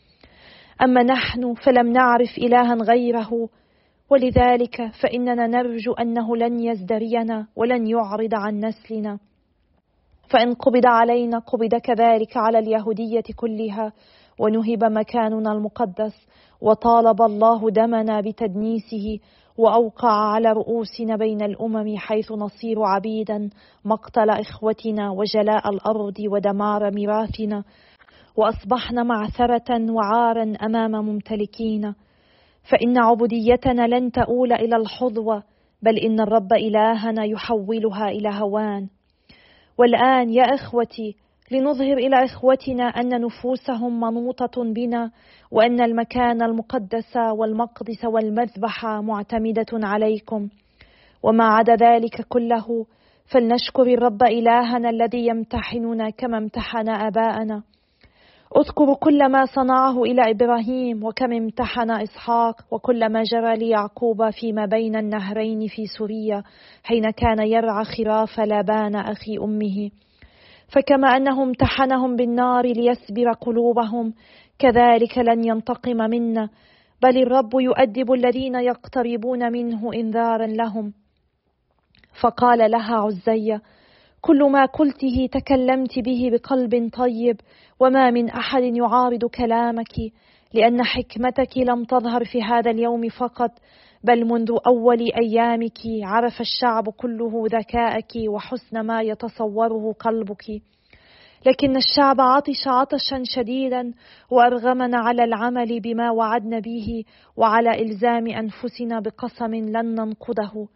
أما 0.82 1.02
نحن 1.02 1.54
فلم 1.54 1.92
نعرف 1.92 2.38
إلها 2.38 2.74
غيره 2.74 3.48
ولذلك 4.10 4.90
فإننا 5.02 5.46
نرجو 5.46 5.92
أنه 5.92 6.36
لن 6.36 6.60
يزدرينا 6.60 7.46
ولن 7.56 7.86
يعرض 7.86 8.34
عن 8.34 8.60
نسلنا. 8.64 9.18
فإن 10.30 10.54
قبض 10.54 10.86
علينا 10.86 11.38
قبض 11.38 11.74
كذلك 11.74 12.36
على 12.36 12.58
اليهودية 12.58 13.24
كلها 13.36 13.92
ونهب 14.38 14.84
مكاننا 14.84 15.52
المقدس 15.52 16.26
وطالب 16.60 17.22
الله 17.22 17.70
دمنا 17.70 18.20
بتدنيسه 18.20 19.18
وأوقع 19.58 20.12
على 20.12 20.52
رؤوسنا 20.52 21.16
بين 21.16 21.42
الأمم 21.42 21.96
حيث 21.96 22.32
نصير 22.32 22.82
عبيدا 22.82 23.50
مقتل 23.84 24.30
إخوتنا 24.30 25.10
وجلاء 25.10 25.70
الأرض 25.70 26.14
ودمار 26.32 26.90
ميراثنا 26.90 27.64
وأصبحنا 28.36 29.02
معثرة 29.02 29.92
وعارا 29.92 30.52
أمام 30.62 30.90
ممتلكينا 30.90 31.94
فإن 32.70 32.98
عبوديتنا 32.98 33.86
لن 33.86 34.12
تؤول 34.12 34.52
إلى 34.52 34.76
الحظوة 34.76 35.42
بل 35.82 35.98
إن 35.98 36.20
الرب 36.20 36.52
إلهنا 36.52 37.24
يحولها 37.24 38.08
إلى 38.08 38.28
هوان. 38.32 38.88
والآن 39.80 40.30
يا 40.30 40.42
إخوتي 40.42 41.16
لنظهر 41.50 41.96
إلى 41.96 42.24
إخوتنا 42.24 42.84
أن 42.84 43.20
نفوسهم 43.20 44.00
منوطة 44.00 44.64
بنا 44.64 45.10
وأن 45.50 45.80
المكان 45.80 46.42
المقدس 46.42 47.16
والمقدس 47.38 48.04
والمذبح 48.04 48.86
معتمدة 48.86 49.66
عليكم. 49.72 50.48
وما 51.22 51.44
عدا 51.44 51.74
ذلك 51.74 52.26
كله 52.28 52.86
فلنشكر 53.32 53.82
الرب 53.82 54.22
إلهنا 54.22 54.90
الذي 54.90 55.26
يمتحننا 55.26 56.10
كما 56.10 56.38
امتحن 56.38 56.88
آباءنا. 56.88 57.62
اذكر 58.56 58.94
كل 58.94 59.28
ما 59.28 59.44
صنعه 59.44 60.02
إلى 60.02 60.30
إبراهيم 60.30 61.04
وكم 61.04 61.32
امتحن 61.32 61.90
إسحاق 61.90 62.56
وكل 62.70 63.12
ما 63.12 63.22
جرى 63.22 63.56
ليعقوب 63.56 64.30
فيما 64.30 64.66
بين 64.66 64.96
النهرين 64.96 65.66
في 65.68 65.86
سوريا 65.98 66.42
حين 66.84 67.10
كان 67.10 67.46
يرعى 67.46 67.84
خراف 67.84 68.40
لابان 68.40 68.96
أخي 68.96 69.38
أمه. 69.38 69.90
فكما 70.68 71.16
أنه 71.16 71.42
امتحنهم 71.42 72.16
بالنار 72.16 72.66
ليسبر 72.66 73.32
قلوبهم 73.32 74.14
كذلك 74.58 75.18
لن 75.18 75.44
ينتقم 75.44 75.96
منا 75.96 76.48
بل 77.02 77.22
الرب 77.22 77.50
يؤدب 77.54 78.12
الذين 78.12 78.54
يقتربون 78.54 79.52
منه 79.52 79.92
إنذارا 79.94 80.46
لهم. 80.46 80.92
فقال 82.22 82.70
لها 82.70 82.94
عزية 82.94 83.62
كل 84.20 84.50
ما 84.50 84.64
قلته 84.64 85.28
تكلمت 85.32 85.98
به 85.98 86.30
بقلب 86.32 86.90
طيب 86.92 87.40
وما 87.80 88.10
من 88.10 88.30
أحد 88.30 88.62
يعارض 88.62 89.24
كلامك 89.24 89.94
لأن 90.54 90.82
حكمتك 90.82 91.58
لم 91.58 91.84
تظهر 91.84 92.24
في 92.24 92.42
هذا 92.42 92.70
اليوم 92.70 93.08
فقط 93.08 93.50
بل 94.04 94.24
منذ 94.24 94.50
أول 94.66 95.12
أيامك 95.22 95.78
عرف 96.02 96.40
الشعب 96.40 96.88
كله 96.88 97.44
ذكاءك 97.46 98.12
وحسن 98.28 98.80
ما 98.80 99.02
يتصوره 99.02 99.92
قلبك. 99.92 100.44
لكن 101.46 101.76
الشعب 101.76 102.20
عطش 102.20 102.68
عطشا 102.68 103.22
شديدا 103.24 103.92
وارغمنا 104.30 104.98
على 104.98 105.24
العمل 105.24 105.80
بما 105.80 106.10
وعدنا 106.10 106.58
به 106.58 107.04
وعلى 107.36 107.82
إلزام 107.82 108.26
أنفسنا 108.26 109.00
بقسم 109.00 109.54
لن 109.54 109.94
ننقضه 109.94 110.68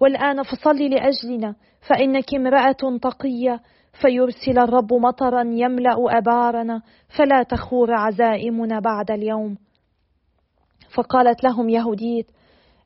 والآن 0.00 0.42
فصلي 0.42 0.88
لأجلنا. 0.88 1.54
فإنك 1.88 2.34
امرأة 2.34 2.98
تقية 3.02 3.60
فيرسل 4.00 4.58
الرب 4.58 4.92
مطرا 4.92 5.42
يملأ 5.46 6.18
أبارنا 6.18 6.82
فلا 7.18 7.42
تخور 7.42 7.94
عزائمنا 7.94 8.80
بعد 8.80 9.10
اليوم. 9.10 9.56
فقالت 10.94 11.44
لهم 11.44 11.68
يهوديت 11.68 12.26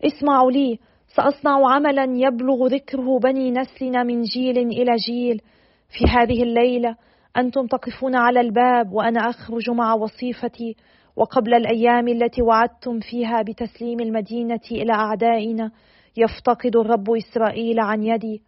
اسمعوا 0.05 0.51
لي 0.51 0.79
سأصنع 1.17 1.75
عملا 1.75 2.05
يبلغ 2.05 2.67
ذكره 2.67 3.19
بني 3.19 3.51
نسلنا 3.51 4.03
من 4.03 4.23
جيل 4.23 4.59
إلى 4.59 4.97
جيل. 4.97 5.41
في 5.89 6.05
هذه 6.05 6.43
الليلة 6.43 6.97
أنتم 7.37 7.67
تقفون 7.67 8.15
على 8.15 8.41
الباب 8.41 8.93
وأنا 8.93 9.21
أخرج 9.21 9.71
مع 9.71 9.95
وصيفتي. 9.95 10.77
وقبل 11.17 11.55
الأيام 11.55 12.09
التي 12.09 12.43
وعدتم 12.43 13.01
فيها 13.01 13.43
بتسليم 13.43 14.01
المدينة 14.01 14.61
إلى 14.71 14.93
أعدائنا 14.93 15.71
يفتقد 16.17 16.77
الرب 16.77 17.11
إسرائيل 17.11 17.81
عن 17.81 18.03
يدي. 18.03 18.43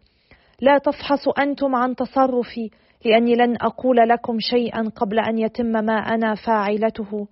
لا 0.61 0.77
تفحصوا 0.77 1.43
أنتم 1.43 1.75
عن 1.75 1.95
تصرفي 1.95 2.69
لأني 3.05 3.35
لن 3.35 3.55
أقول 3.61 3.97
لكم 4.09 4.39
شيئا 4.39 4.89
قبل 4.95 5.19
أن 5.19 5.37
يتم 5.37 5.65
ما 5.65 5.93
أنا 5.93 6.35
فاعلته. 6.35 7.27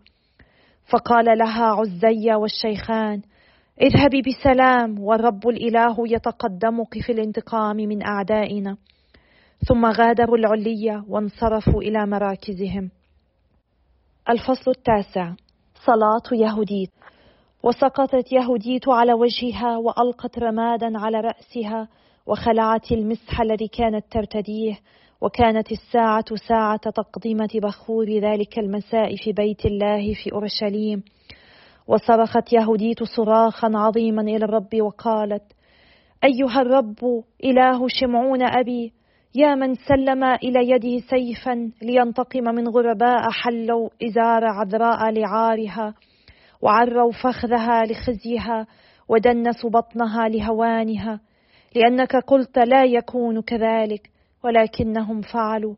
فقال 0.92 1.38
لها 1.38 1.66
عزي 1.66 2.34
والشيخان 2.34 3.22
اذهبي 3.82 4.22
بسلام 4.22 5.00
والرب 5.00 5.48
الإله 5.48 5.96
يتقدمك 6.00 7.00
في 7.06 7.12
الانتقام 7.12 7.76
من 7.76 8.06
أعدائنا. 8.06 8.78
ثم 9.68 9.86
غادروا 9.86 10.38
العلية 10.38 11.04
وانصرفوا 11.08 11.82
إلى 11.82 12.06
مراكزهم. 12.06 12.92
الفصل 14.30 14.72
التاسع. 14.72 15.34
صلاة 15.86 16.38
يهوديت 16.40 16.92
وسقطت 17.64 18.32
يهوديت 18.32 18.90
على 18.90 19.14
وجهها 19.14 19.78
وألقت 19.78 20.40
رمادا 20.40 21.00
على 21.00 21.22
رأسها 21.22 21.88
وخلعت 22.26 22.92
المسح 22.92 23.42
الذي 23.42 23.68
كانت 23.68 24.06
ترتديه 24.12 24.80
وكانت 25.22 25.72
الساعة 25.72 26.26
ساعة 26.48 26.78
تقدمه 26.78 27.50
بخور 27.56 28.10
ذلك 28.10 28.60
المساء 28.60 29.16
في 29.16 29.32
بيت 29.32 29.66
الله 29.66 30.14
في 30.14 30.32
أورشليم. 30.34 31.04
وصرخت 31.88 32.54
يهوديت 32.54 33.04
صراخا 33.04 33.72
عظيما 33.76 34.22
إلى 34.22 34.46
الرب 34.46 34.82
وقالت 34.82 35.44
أيها 36.24 36.62
الرب 36.62 37.24
إله 37.44 37.88
شمعون 37.88 38.42
أبي 38.44 38.94
يا 39.36 39.56
من 39.56 39.76
سلم 39.76 40.24
إلى 40.24 40.70
يده 40.70 41.06
سيفا 41.10 41.72
لينتقم 41.82 42.44
من 42.44 42.68
غرباء 42.68 43.30
حلوا 43.30 43.90
إزار 44.04 44.46
عذراء 44.46 45.12
لعارها. 45.12 45.94
وعروا 46.64 47.12
فخذها 47.12 47.84
لخزيها 47.86 48.68
ودنسوا 49.10 49.70
بطنها 49.70 50.28
لهوانها 50.30 51.20
لأنك 51.76 52.16
قلت 52.16 52.58
لا 52.60 52.84
يكون 52.84 53.42
كذلك 53.42 54.10
ولكنهم 54.44 55.22
فعلوا. 55.22 55.76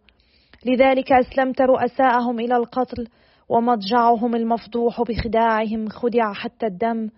لذلك 0.66 1.12
أسلمت 1.12 1.62
رؤساءهم 1.62 2.40
إلى 2.40 2.56
القتل 2.56 3.08
ومضجعهم 3.50 4.36
المفضوح 4.36 5.02
بخداعهم 5.02 5.90
خدع 5.90 6.34
حتى 6.34 6.66
الدم 6.66 7.10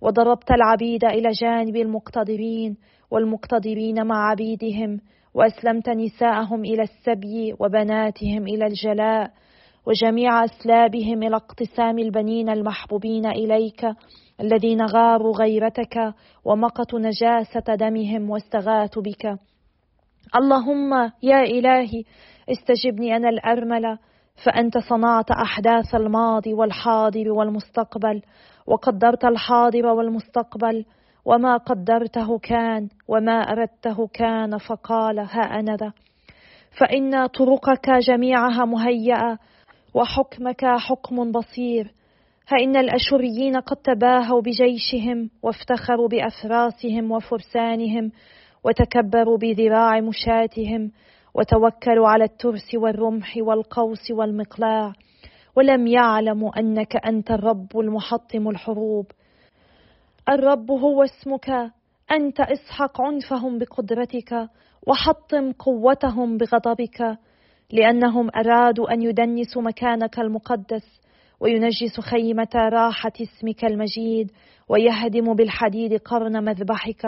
وضربت 0.00 0.50
العبيد 0.50 1.04
إلى 1.04 1.28
جانب 1.30 1.76
المقتدرين 1.76 2.76
والمقتدرين 3.10 4.06
مع 4.06 4.30
عبيدهم 4.30 5.00
وأسلمت 5.34 5.88
نساءهم 5.88 6.64
إلى 6.64 6.82
السبي 6.82 7.54
وبناتهم 7.60 8.42
إلى 8.46 8.66
الجلاء 8.66 9.30
وجميع 9.86 10.44
أسلابهم 10.44 11.22
إلى 11.22 11.36
اقتسام 11.36 11.98
البنين 11.98 12.48
المحبوبين 12.48 13.26
إليك 13.26 13.86
الذين 14.40 14.86
غاروا 14.86 15.36
غيرتك 15.36 16.14
ومقتوا 16.44 16.98
نجاسة 16.98 17.74
دمهم 17.74 18.30
واستغاثوا 18.30 19.02
بك. 19.02 19.38
اللهم 20.36 21.12
يا 21.22 21.42
إلهي 21.42 22.02
استجبني 22.50 23.16
أنا 23.16 23.28
الأرملة 23.28 23.98
فأنت 24.44 24.78
صنعت 24.78 25.30
أحداث 25.30 25.94
الماضي 25.94 26.54
والحاضر 26.54 27.32
والمستقبل 27.32 28.22
وقدرت 28.66 29.24
الحاضر 29.24 29.86
والمستقبل 29.86 30.84
وما 31.24 31.56
قدرته 31.56 32.38
كان 32.38 32.88
وما 33.08 33.40
أردته 33.40 34.06
كان 34.06 34.58
فقال 34.58 35.18
ها 35.18 35.40
أنا 35.40 35.76
ذا. 35.76 35.92
فإن 36.80 37.26
طرقك 37.26 37.90
جميعها 37.90 38.64
مهيئة 38.64 39.38
وحكمك 39.96 40.64
حكم 40.64 41.32
بصير. 41.32 41.92
فإن 42.46 42.76
الأشوريين 42.76 43.56
قد 43.56 43.76
تباهوا 43.76 44.40
بجيشهم 44.40 45.30
وافتخروا 45.42 46.08
بأفراسهم 46.08 47.12
وفرسانهم 47.12 48.12
وتكبروا 48.64 49.38
بذراع 49.38 50.00
مشاتهم 50.00 50.90
وتوكلوا 51.34 52.08
على 52.08 52.24
الترس 52.24 52.74
والرمح 52.74 53.36
والقوس 53.36 54.10
والمقلاع. 54.10 54.92
ولم 55.56 55.86
يعلموا 55.86 56.58
أنك 56.58 56.96
أنت 57.06 57.30
الرب 57.30 57.78
المحطم 57.78 58.48
الحروب. 58.48 59.06
الرب 60.28 60.70
هو 60.70 61.02
اسمك. 61.02 61.50
أنت 62.12 62.40
اسحق 62.40 63.00
عنفهم 63.00 63.58
بقدرتك 63.58 64.48
وحطم 64.86 65.52
قوتهم 65.52 66.36
بغضبك. 66.36 67.18
لأنهم 67.72 68.30
أرادوا 68.36 68.92
أن 68.92 69.02
يدنسوا 69.02 69.62
مكانك 69.62 70.18
المقدس 70.18 71.00
وينجسوا 71.40 72.04
خيمة 72.04 72.48
راحة 72.54 73.12
اسمك 73.22 73.64
المجيد 73.64 74.30
ويهدموا 74.68 75.34
بالحديد 75.34 75.94
قرن 75.94 76.44
مذبحك. 76.44 77.06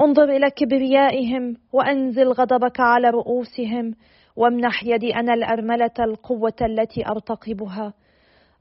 انظر 0.00 0.24
إلى 0.24 0.50
كبريائهم 0.50 1.56
وأنزل 1.72 2.28
غضبك 2.28 2.80
على 2.80 3.10
رؤوسهم 3.10 3.94
وامنح 4.36 4.84
يدي 4.84 5.14
أنا 5.14 5.34
الأرملة 5.34 5.94
القوة 6.00 6.56
التي 6.62 7.06
أرتقبها. 7.06 7.92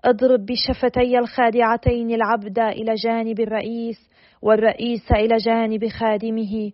اضرب 0.06 0.46
بشفتي 0.46 1.20
الخادعتين 1.20 2.12
العبد 2.12 2.60
إلى 2.60 2.94
جانب 2.94 3.40
الرئيس 3.40 4.10
والرئيس 4.42 5.12
إلى 5.12 5.38
جانب 5.38 5.88
خادمه. 5.88 6.72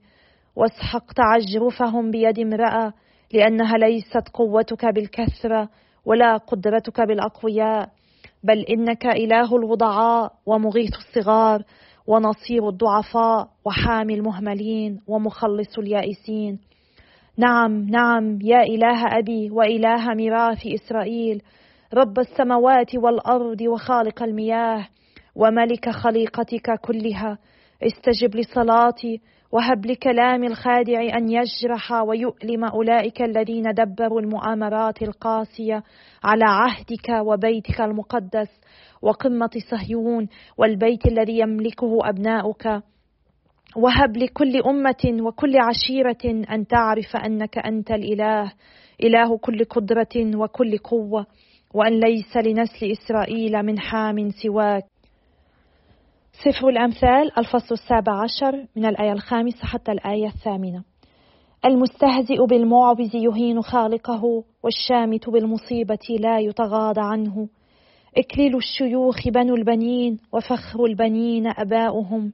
واسحق 0.56 1.14
تعجرفهم 1.14 2.12
بيد 2.12 2.40
امرأة 2.40 2.94
لأنها 3.34 3.78
ليست 3.78 4.30
قوتك 4.34 4.86
بالكثره 4.86 5.70
ولا 6.06 6.38
قدرتك 6.38 7.02
بالأقوياء 7.02 7.90
بل 8.44 8.60
إنك 8.60 9.06
إله 9.06 9.56
الوضعاء 9.56 10.34
ومغيث 10.46 10.92
الصغار 10.96 11.64
ونصير 12.08 12.70
الضعفاء 12.70 13.50
وحامي 13.66 14.14
المهملين 14.14 15.02
ومخلص 15.08 15.78
اليائسين. 15.80 16.60
نعم 17.38 17.90
نعم 17.90 18.40
يا 18.42 18.64
إله 18.64 19.18
أبي 19.18 19.50
وإله 19.50 20.14
ميراث 20.14 20.68
إسرائيل 20.68 21.42
رب 21.94 22.20
السماوات 22.20 22.96
والأرض 22.96 23.62
وخالق 23.62 24.24
المياه 24.24 24.88
وملك 25.36 25.90
خليقتك 25.90 26.80
كلها. 26.82 27.38
استجب 27.84 28.36
لصلاتي 28.36 29.22
وهب 29.52 29.86
لكلام 29.86 30.44
الخادع 30.44 31.18
أن 31.18 31.30
يجرح 31.30 31.92
ويؤلم 31.92 32.64
أولئك 32.64 33.22
الذين 33.22 33.64
دبروا 33.74 34.22
المؤامرات 34.22 35.02
القاسية 35.02 35.84
على 36.24 36.46
عهدك 36.46 37.10
وبيتك 37.26 37.82
المقدس 37.82 38.50
وقمة 39.02 39.50
صهيون 39.72 40.28
والبيت 40.58 41.06
الذي 41.06 41.40
يملكه 41.40 42.00
أبناؤك. 42.04 42.82
وهب 43.76 44.18
لكل 44.18 44.62
أمة 44.62 45.24
وكل 45.26 45.54
عشيرة 45.58 46.46
أن 46.52 46.68
تعرف 46.68 47.16
أنك 47.16 47.58
أنت 47.58 47.92
الإله 47.92 48.52
إله 49.04 49.38
كل 49.38 49.64
قدرة 49.64 50.38
وكل 50.38 50.78
قوة 50.78 51.26
وأن 51.74 52.00
ليس 52.00 52.38
لنسل 52.38 52.92
إسرائيل 52.92 53.64
من 53.64 53.80
حام 53.80 54.30
سواك. 54.30 54.91
سفر 56.44 56.70
الأمثال 56.70 57.38
الفصل 57.38 57.76
السابع 57.76 58.24
عشر 58.24 58.66
من 58.76 58.86
الآية 58.86 59.12
الخامسة 59.12 59.66
حتى 59.66 59.92
الآية 59.92 60.28
الثامنة. 60.28 60.84
المستهزئ 61.66 62.46
بالمعوز 62.46 63.16
يهين 63.16 63.62
خالقه 63.62 64.44
والشامت 64.64 65.30
بالمصيبة 65.30 66.18
لا 66.20 66.40
يتغاضى 66.40 67.02
عنه. 67.02 67.48
إكليل 68.18 68.56
الشيوخ 68.56 69.28
بنو 69.28 69.56
البنين 69.56 70.20
وفخر 70.34 70.86
البنين 70.86 71.48
أباؤهم. 71.48 72.34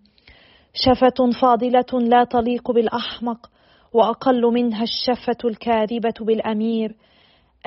شفة 0.74 1.32
فاضلة 1.42 2.00
لا 2.02 2.24
تليق 2.24 2.72
بالأحمق 2.72 3.50
وأقل 3.94 4.42
منها 4.42 4.84
الشفة 4.84 5.50
الكاذبة 5.50 6.14
بالأمير. 6.22 6.96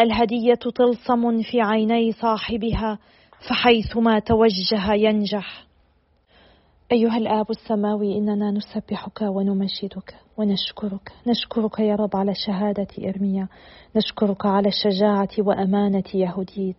الهدية 0.00 0.54
طلسم 0.76 1.42
في 1.42 1.60
عيني 1.60 2.12
صاحبها 2.12 2.98
فحيثما 3.48 4.18
توجه 4.18 4.94
ينجح. 4.94 5.69
أيها 6.92 7.16
الآب 7.16 7.50
السماوي 7.50 8.18
إننا 8.18 8.50
نسبحك 8.50 9.22
ونمجدك 9.22 10.14
ونشكرك. 10.36 11.12
نشكرك 11.26 11.78
يا 11.78 11.94
رب 11.94 12.16
على 12.16 12.32
شهادة 12.46 12.86
إرميا. 13.08 13.48
نشكرك 13.96 14.46
على 14.46 14.68
الشجاعة 14.68 15.28
وأمانة 15.38 16.04
يهوديد. 16.14 16.76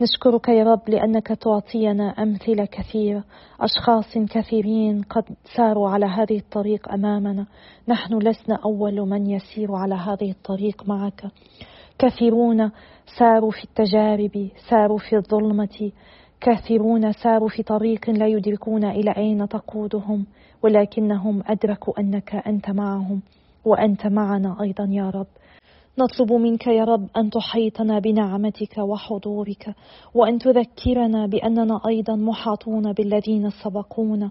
نشكرك 0.00 0.48
يا 0.48 0.64
رب 0.64 0.88
لأنك 0.88 1.26
تعطينا 1.26 2.08
أمثلة 2.08 2.64
كثيرة. 2.64 3.24
أشخاص 3.60 4.18
كثيرين 4.30 5.02
قد 5.02 5.24
ساروا 5.56 5.88
على 5.88 6.06
هذه 6.06 6.38
الطريق 6.38 6.92
أمامنا. 6.92 7.46
نحن 7.88 8.18
لسنا 8.18 8.58
أول 8.64 9.00
من 9.08 9.26
يسير 9.26 9.74
على 9.74 9.94
هذه 9.94 10.30
الطريق 10.30 10.88
معك. 10.88 11.24
كثيرون 11.98 12.70
ساروا 13.18 13.50
في 13.50 13.64
التجارب 13.64 14.50
ساروا 14.70 14.98
في 14.98 15.16
الظلمة 15.16 15.90
كثيرون 16.42 17.12
ساروا 17.12 17.48
في 17.48 17.62
طريق 17.62 18.10
لا 18.10 18.26
يدركون 18.26 18.84
إلى 18.84 19.10
أين 19.16 19.48
تقودهم 19.48 20.26
ولكنهم 20.62 21.42
أدركوا 21.46 22.00
أنك 22.00 22.34
أنت 22.34 22.70
معهم 22.70 23.22
وأنت 23.64 24.06
معنا 24.06 24.56
أيضا 24.62 24.88
يا 24.90 25.10
رب. 25.10 25.26
نطلب 25.98 26.32
منك 26.32 26.66
يا 26.66 26.84
رب 26.84 27.08
أن 27.16 27.30
تحيطنا 27.30 27.98
بنعمتك 27.98 28.78
وحضورك 28.78 29.74
وأن 30.14 30.38
تذكرنا 30.38 31.26
بأننا 31.26 31.80
أيضا 31.86 32.16
محاطون 32.16 32.92
بالذين 32.92 33.50
سبقونا. 33.50 34.30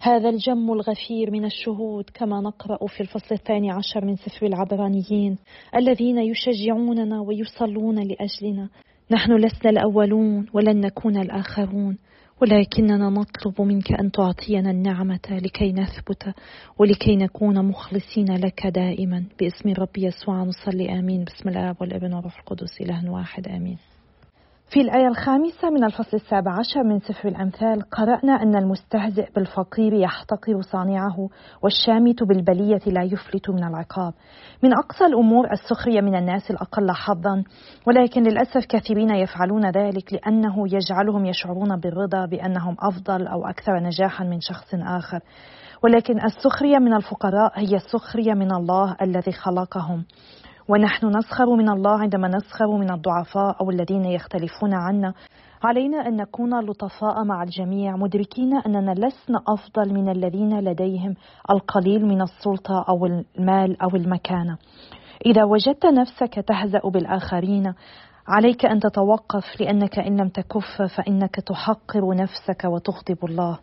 هذا 0.00 0.28
الجم 0.28 0.72
الغفير 0.72 1.30
من 1.30 1.44
الشهود 1.44 2.04
كما 2.14 2.40
نقرأ 2.40 2.86
في 2.86 3.00
الفصل 3.00 3.34
الثاني 3.34 3.70
عشر 3.70 4.04
من 4.04 4.16
سفر 4.16 4.46
العبرانيين 4.46 5.38
الذين 5.76 6.18
يشجعوننا 6.18 7.20
ويصلون 7.20 7.98
لأجلنا. 7.98 8.68
نحن 9.10 9.32
لسنا 9.32 9.70
الأولون 9.70 10.46
ولن 10.52 10.80
نكون 10.80 11.16
الآخرون 11.16 11.98
ولكننا 12.42 13.10
نطلب 13.10 13.60
منك 13.60 13.92
أن 13.92 14.10
تعطينا 14.10 14.70
النعمة 14.70 15.20
لكي 15.30 15.72
نثبت 15.72 16.34
ولكي 16.78 17.16
نكون 17.16 17.64
مخلصين 17.64 18.36
لك 18.36 18.66
دائما. 18.66 19.24
باسم 19.40 19.68
الرب 19.68 19.98
يسوع 19.98 20.42
نصلي 20.44 20.98
آمين. 20.98 21.24
باسم 21.24 21.48
الآب 21.48 21.76
والابن 21.80 22.14
والروح 22.14 22.38
القدس 22.38 22.80
إله 22.80 23.10
واحد 23.10 23.48
آمين. 23.48 23.78
في 24.70 24.80
الآية 24.80 25.08
الخامسة 25.08 25.70
من 25.70 25.84
الفصل 25.84 26.16
السابع 26.16 26.52
عشر 26.58 26.82
من 26.82 27.00
سفر 27.00 27.28
الأمثال 27.28 27.82
قرأنا 27.90 28.42
أن 28.42 28.56
المستهزئ 28.56 29.32
بالفقير 29.34 29.92
يحتقر 29.92 30.60
صانعه 30.60 31.28
والشامت 31.62 32.22
بالبلية 32.22 32.80
لا 32.86 33.02
يفلت 33.02 33.50
من 33.50 33.64
العقاب. 33.64 34.12
من 34.62 34.72
أقصى 34.72 35.06
الأمور 35.06 35.52
السخرية 35.52 36.00
من 36.00 36.14
الناس 36.14 36.50
الأقل 36.50 36.90
حظا 36.90 37.44
ولكن 37.86 38.22
للأسف 38.22 38.66
كثيرين 38.68 39.10
يفعلون 39.10 39.70
ذلك 39.70 40.12
لأنه 40.12 40.66
يجعلهم 40.74 41.26
يشعرون 41.26 41.76
بالرضا 41.76 42.26
بأنهم 42.26 42.76
أفضل 42.80 43.26
أو 43.26 43.46
أكثر 43.46 43.72
نجاحا 43.78 44.24
من 44.24 44.40
شخص 44.40 44.74
آخر. 44.74 45.20
ولكن 45.84 46.24
السخرية 46.24 46.78
من 46.78 46.94
الفقراء 46.94 47.52
هي 47.54 47.76
السخرية 47.76 48.34
من 48.34 48.52
الله 48.52 48.96
الذي 49.02 49.32
خلقهم. 49.32 50.04
ونحن 50.68 51.06
نسخر 51.06 51.56
من 51.56 51.68
الله 51.68 52.00
عندما 52.00 52.28
نسخر 52.28 52.76
من 52.76 52.90
الضعفاء 52.90 53.56
أو 53.60 53.70
الذين 53.70 54.04
يختلفون 54.04 54.74
عنا. 54.74 55.14
علينا 55.64 56.08
أن 56.08 56.16
نكون 56.16 56.60
لطفاء 56.60 57.24
مع 57.24 57.42
الجميع 57.42 57.96
مدركين 57.96 58.56
أننا 58.56 58.90
لسنا 58.90 59.42
أفضل 59.48 59.94
من 59.94 60.08
الذين 60.08 60.60
لديهم 60.60 61.14
القليل 61.50 62.06
من 62.06 62.22
السلطة 62.22 62.84
أو 62.88 63.06
المال 63.06 63.82
أو 63.82 63.88
المكانة. 63.96 64.58
إذا 65.26 65.44
وجدت 65.44 65.86
نفسك 65.86 66.44
تهزأ 66.46 66.80
بالآخرين 66.84 67.74
عليك 68.28 68.66
أن 68.66 68.80
تتوقف 68.80 69.60
لأنك 69.60 69.98
إن 69.98 70.20
لم 70.20 70.28
تكف 70.28 70.82
فإنك 70.96 71.34
تحقر 71.34 72.14
نفسك 72.14 72.64
وتغضب 72.64 73.24
الله. 73.24 73.58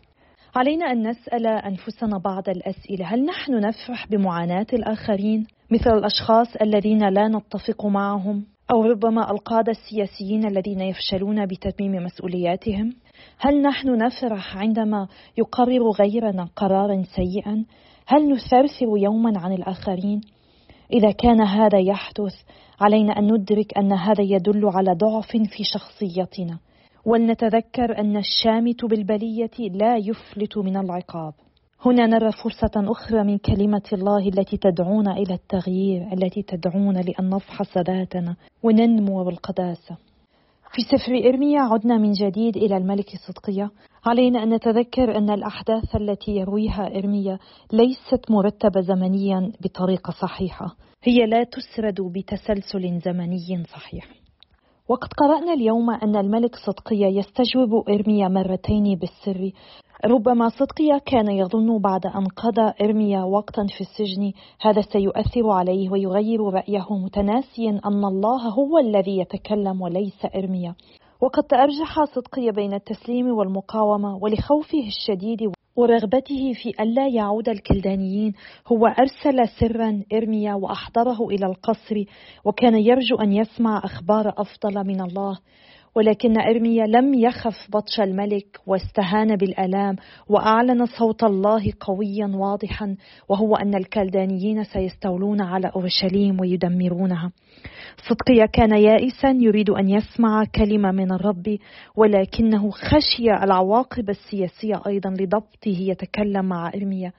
علينا 0.56 0.91
أن 0.91 1.08
نسأل 1.08 1.48
أنفسنا 1.48 2.18
بعض 2.18 2.50
الأسئلة. 2.50 3.06
هل 3.06 3.26
نحن 3.26 3.60
نفرح 3.60 4.08
بمعاناة 4.08 4.65
الآخرين؟ 4.74 5.48
مثل 5.72 5.98
الأشخاص 5.98 6.56
الذين 6.62 7.10
لا 7.10 7.28
نتفق 7.28 7.86
معهم 7.86 8.46
أو 8.72 8.84
ربما 8.84 9.32
القادة 9.32 9.72
السياسيين 9.72 10.46
الذين 10.46 10.82
يفشلون 10.82 11.46
بتتميم 11.46 12.04
مسؤولياتهم؟ 12.04 12.94
هل 13.39 13.62
نحن 13.62 13.98
نفرح 13.98 14.58
عندما 14.58 15.08
يقرر 15.38 15.89
غيرنا 15.89 16.48
قرارا 16.56 17.04
سيئا؟ 17.15 17.65
هل 18.08 18.30
نثرثر 18.30 18.98
يوما 18.98 19.39
عن 19.39 19.54
الآخرين؟ 19.54 20.22
إذا 20.94 21.12
كان 21.12 21.41
هذا 21.41 21.80
يحدث 21.80 22.34
علينا 22.82 23.20
أن 23.20 23.34
ندرك 23.34 23.78
أن 23.78 23.94
هذا 23.94 24.24
يدل 24.24 24.65
على 24.65 24.94
ضعف 24.94 25.32
في 25.32 25.63
شخصيتنا. 25.74 26.60
ولنتذكر 27.06 28.00
أن 28.00 28.18
الشامت 28.18 28.86
بالبلية 28.86 29.70
لا 29.72 29.98
يفلت 29.98 30.58
من 30.58 30.78
العقاب. 30.78 31.34
هنا 31.86 32.06
نرى 32.06 32.32
فرصة 32.32 32.91
أخرى 32.91 33.24
من 33.24 33.38
كلمة 33.38 33.89
الله 33.94 34.28
التي 34.28 34.58
تدعونا 34.58 35.13
إلى 35.18 35.34
التغيير 35.34 36.13
التي 36.13 36.41
تدعونا 36.41 37.00
لأن 37.00 37.30
نفحص 37.30 37.78
ذاتنا 37.78 38.36
وننمو 38.63 39.24
بالقداسة. 39.24 39.98
في 40.72 40.82
سفر 40.82 41.30
إرميا 41.30 41.62
عدنا 41.62 41.98
من 41.98 42.12
جديد 42.12 42.58
إلى 42.58 42.78
الملك 42.78 43.10
صدقية. 43.28 43.72
علينا 44.06 44.44
أن 44.44 44.54
نتذكر 44.54 45.18
أن 45.18 45.30
الأحداث 45.30 45.96
التي 45.96 46.32
يرويها 46.32 46.98
إرميا 46.98 47.39
ليست 47.74 48.32
مرتبة 48.32 48.82
زمنيا 48.82 49.52
بطريقة 49.62 50.12
صحيحة. 50.12 50.76
هي 51.04 51.26
لا 51.26 51.44
تسرد 51.44 52.02
بتسلسل 52.02 53.00
زمني 53.00 53.63
صحيح. 53.74 54.24
وقد 54.89 55.08
قرأنا 55.17 55.54
اليوم 55.54 55.89
أن 55.89 56.15
الملك 56.15 56.56
صدقية 56.56 57.06
يستجوب 57.06 57.89
إرميا 57.89 58.28
مرتين 58.28 58.95
بالسر. 58.95 59.52
ربما 60.06 60.50
صدقيا 60.50 60.98
كان 60.98 61.32
يظن 61.32 61.80
بعد 61.82 62.06
أن 62.06 62.28
قضى 62.28 62.74
إرميا 62.82 63.24
وقتا 63.24 63.65
في 63.78 63.82
السجن. 63.82 64.32
هذا 64.62 64.82
سيؤثر 64.82 65.50
عليه 65.50 65.89
ويغير 65.89 66.41
رأيه 66.41 66.86
متناسيا 66.91 67.82
أن 67.86 68.06
الله 68.06 68.50
هو 68.50 68.78
الذي 68.78 69.17
يتكلم 69.17 69.82
وليس 69.82 70.26
إرميا. 70.36 70.76
وقد 71.21 71.43
تأرجح 71.43 72.04
صدقيا 72.04 72.52
بين 72.52 72.74
التسليم 72.74 73.28
والمقاومة 73.28 74.15
ولخوفه 74.21 74.88
الشديد 74.88 75.55
ورغبته 75.75 76.53
في 76.53 76.69
ألا 76.79 77.07
يعود 77.07 77.49
الكلدانيين. 77.49 78.33
هو 78.67 78.88
أرسل 78.88 79.49
سرا 79.59 80.03
إرميا 80.13 80.53
وأحضره 80.53 81.27
إلى 81.27 81.45
القصر 81.45 82.03
وكان 82.45 82.75
يرجو 82.75 83.15
أن 83.15 83.33
يسمع 83.33 83.81
أخبار 83.83 84.33
أفضل 84.38 84.88
من 84.88 85.01
الله. 85.01 85.39
ولكن 85.95 86.39
إرميا 86.39 86.86
لم 86.86 87.13
يخف 87.13 87.67
بطش 87.69 87.99
الملك 87.99 88.45
واستهان 88.67 89.36
بالآلام 89.36 89.95
وأعلن 90.29 90.86
صوت 90.86 91.23
الله 91.23 91.73
قويا 91.79 92.31
واضحا 92.34 92.95
وهو 93.29 93.55
أن 93.55 93.75
الكلدانيين 93.75 94.63
سيستولون 94.63 95.41
على 95.41 95.71
أورشليم 95.75 96.39
ويدمرونها. 96.39 97.31
صدقيا 98.10 98.45
كان 98.45 98.77
يائسا 98.77 99.29
يريد 99.29 99.69
أن 99.69 99.89
يسمع 99.89 100.45
كلمة 100.55 100.91
من 100.91 101.12
الرب 101.12 101.58
ولكنه 101.95 102.69
خشي 102.69 103.31
العواقب 103.43 104.10
السياسية 104.10 104.81
أيضا 104.88 105.10
لضبطه 105.10 105.79
يتكلم 105.79 106.45
مع 106.45 106.71
إرميا. 106.75 107.12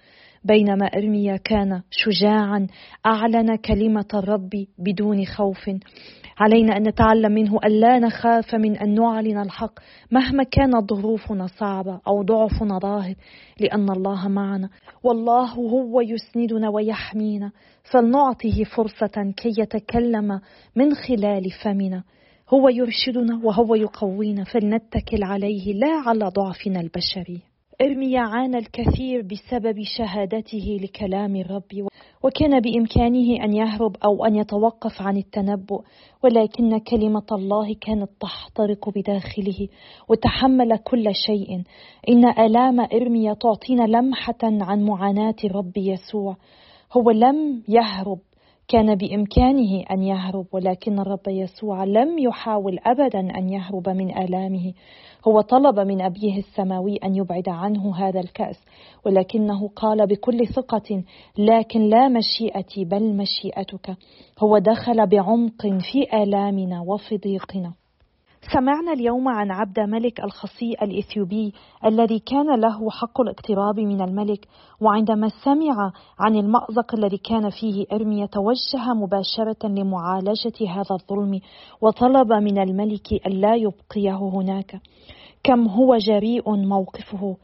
بينما 0.44 0.86
إرميا 0.86 1.36
كان 1.36 1.82
شجاعا 1.90 2.66
أعلن 3.06 3.56
كلمة 3.56 4.08
الرب 4.14 4.50
بدون 4.78 5.24
خوف. 5.24 5.70
علينا 6.38 6.76
أن 6.76 6.88
نتعلم 6.88 7.32
منه 7.32 7.58
ألا 7.64 7.98
نخاف 7.98 8.54
من 8.54 8.76
أن 8.76 8.94
نعلن 8.94 9.38
الحق 9.38 9.72
مهما 10.10 10.42
كانت 10.42 10.92
ظروفنا 10.92 11.46
صعبة 11.46 12.00
أو 12.08 12.22
ضعفنا 12.22 12.78
ظاهر 12.78 13.14
لأن 13.60 13.90
الله 13.90 14.28
معنا. 14.28 14.68
والله 15.02 15.54
هو 15.54 16.00
يسندنا 16.00 16.68
ويحمينا. 16.68 17.52
فلنعطه 17.92 18.64
فرصة 18.76 19.32
كي 19.36 19.52
يتكلم 19.58 20.40
من 20.76 20.94
خلال 20.94 21.50
فمنا. 21.64 22.02
هو 22.54 22.68
يرشدنا 22.68 23.40
وهو 23.44 23.74
يقوينا. 23.74 24.44
فلنتكل 24.44 25.22
عليه 25.22 25.72
لا 25.72 26.02
على 26.06 26.24
ضعفنا 26.24 26.80
البشري. 26.80 27.55
إرميا 27.82 28.20
عانى 28.20 28.58
الكثير 28.58 29.22
بسبب 29.22 29.82
شهادته 29.98 30.78
لكلام 30.82 31.36
الرب 31.36 31.88
وكان 32.22 32.60
بإمكانه 32.60 33.44
أن 33.44 33.52
يهرب 33.52 33.96
أو 34.04 34.24
أن 34.24 34.36
يتوقف 34.36 35.02
عن 35.02 35.16
التنبؤ 35.16 35.82
ولكن 36.24 36.78
كلمة 36.78 37.26
الله 37.32 37.74
كانت 37.80 38.10
تحترق 38.20 38.88
بداخله 38.88 39.68
وتحمل 40.08 40.76
كل 40.76 41.14
شيء. 41.26 41.62
إن 42.08 42.28
آلام 42.28 42.80
إرميا 42.80 43.34
تعطينا 43.34 43.82
لمحة 43.82 44.38
عن 44.42 44.84
معاناة 44.84 45.36
الرب 45.44 45.76
يسوع 45.76 46.36
هو 46.92 47.10
لم 47.10 47.62
يهرب. 47.68 48.18
كان 48.68 48.94
بإمكانه 48.94 49.84
أن 49.90 50.02
يهرب 50.02 50.46
ولكن 50.52 50.98
الرب 50.98 51.28
يسوع 51.28 51.84
لم 51.84 52.18
يحاول 52.18 52.78
ابدا 52.86 53.20
أن 53.20 53.48
يهرب 53.48 53.88
من 53.88 54.18
آلامه. 54.18 54.72
هو 55.28 55.40
طلب 55.40 55.80
من 55.80 56.02
أبيه 56.02 56.38
السماوي 56.38 56.96
أن 56.96 57.14
يبعد 57.14 57.48
عنه 57.48 57.96
هذا 57.96 58.20
الكأس 58.20 58.64
ولكنه 59.06 59.68
قال 59.68 60.06
بكل 60.06 60.46
ثقة 60.46 61.02
لكن 61.38 61.80
لا 61.80 62.08
مشيئتي 62.08 62.84
بل 62.84 63.16
مشيئتك. 63.16 63.96
هو 64.38 64.58
دخل 64.58 65.06
بعمق 65.06 65.62
في 65.62 66.22
آلامنا 66.22 66.80
وفي 66.80 67.16
ضيقنا. 67.16 67.72
سمعنا 68.52 68.92
اليوم 68.92 69.28
عن 69.28 69.50
عبد 69.50 69.80
ملك 69.80 70.20
الخصي 70.24 70.74
الإثيوبي 70.82 71.52
الذي 71.84 72.18
كان 72.18 72.60
له 72.60 72.90
حق 72.90 73.20
الاقتراب 73.20 73.80
من 73.80 74.00
الملك 74.00 74.48
وعندما 74.80 75.28
سمع 75.44 75.92
عن 76.18 76.36
المأزق 76.36 76.94
الذي 76.94 77.16
كان 77.16 77.50
فيه 77.50 77.86
إرميا 77.92 78.26
توجه 78.26 78.94
مباشرة 78.94 79.68
لمعالجة 79.68 80.70
هذا 80.70 80.90
الظلم 80.90 81.40
وطلب 81.80 82.32
من 82.32 82.58
الملك 82.58 83.12
ألا 83.12 83.54
يبقيه 83.54 84.16
هناك. 84.16 84.80
كم 85.44 85.68
هو 85.68 85.96
جريء 85.96 86.56
موقفه 86.56 87.36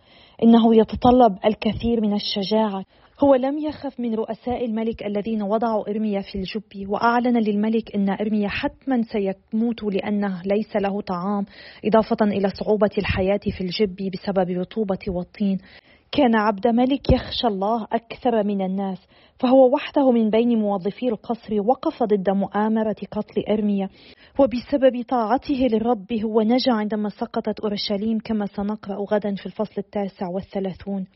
إنه 0.42 0.76
يتطلب 0.76 1.38
الكثير 1.44 2.00
من 2.00 2.14
الشجاعة. 2.14 2.84
هو 3.20 3.34
لم 3.34 3.58
يخف 3.58 4.00
من 4.00 4.14
رؤساء 4.14 4.64
الملك 4.64 5.06
الذين 5.06 5.42
وضعوا 5.42 5.90
إرميا 5.90 6.20
في 6.20 6.34
الجب 6.34 6.90
وأعلن 6.90 7.36
للملك 7.36 7.94
أن 7.94 8.10
إرميا 8.10 8.48
حتما 8.48 9.02
سيموت 9.02 9.82
لأنه 9.82 10.42
ليس 10.44 10.76
له 10.76 11.00
طعام 11.00 11.44
إضافة 11.84 12.16
إلى 12.22 12.48
صعوبة 12.48 12.90
الحياة 12.98 13.40
في 13.58 13.60
الجب 13.60 14.10
بسبب 14.12 14.50
الرطوبة 14.50 14.98
والطين. 15.08 15.58
كان 16.12 16.34
عبد 16.34 16.66
ملك 16.66 17.12
يخشى 17.12 17.46
الله 17.46 17.86
أكثر 17.92 18.44
من 18.44 18.62
الناس 18.62 18.98
فهو 19.38 19.74
وحده 19.74 20.10
من 20.10 20.30
بين 20.30 20.58
موظفي 20.58 21.08
القصر 21.08 21.60
وقف 21.60 22.02
ضد 22.02 22.30
مؤامرة 22.30 22.96
قتل 23.10 23.42
إرميا. 23.50 23.88
وبسبب 24.38 25.04
طاعته 25.08 25.68
للرب 25.72 26.12
هو 26.12 26.40
نجا 26.40 26.72
عندما 26.72 27.08
سقطت 27.08 27.60
أورشليم 27.60 28.18
كما 28.18 28.46
سنقرأ 28.46 28.96
غدا 29.10 29.34
في 29.34 29.46
الفصل 29.46 29.74
التاسع 29.78 30.28
والثلاثون. 30.28 31.06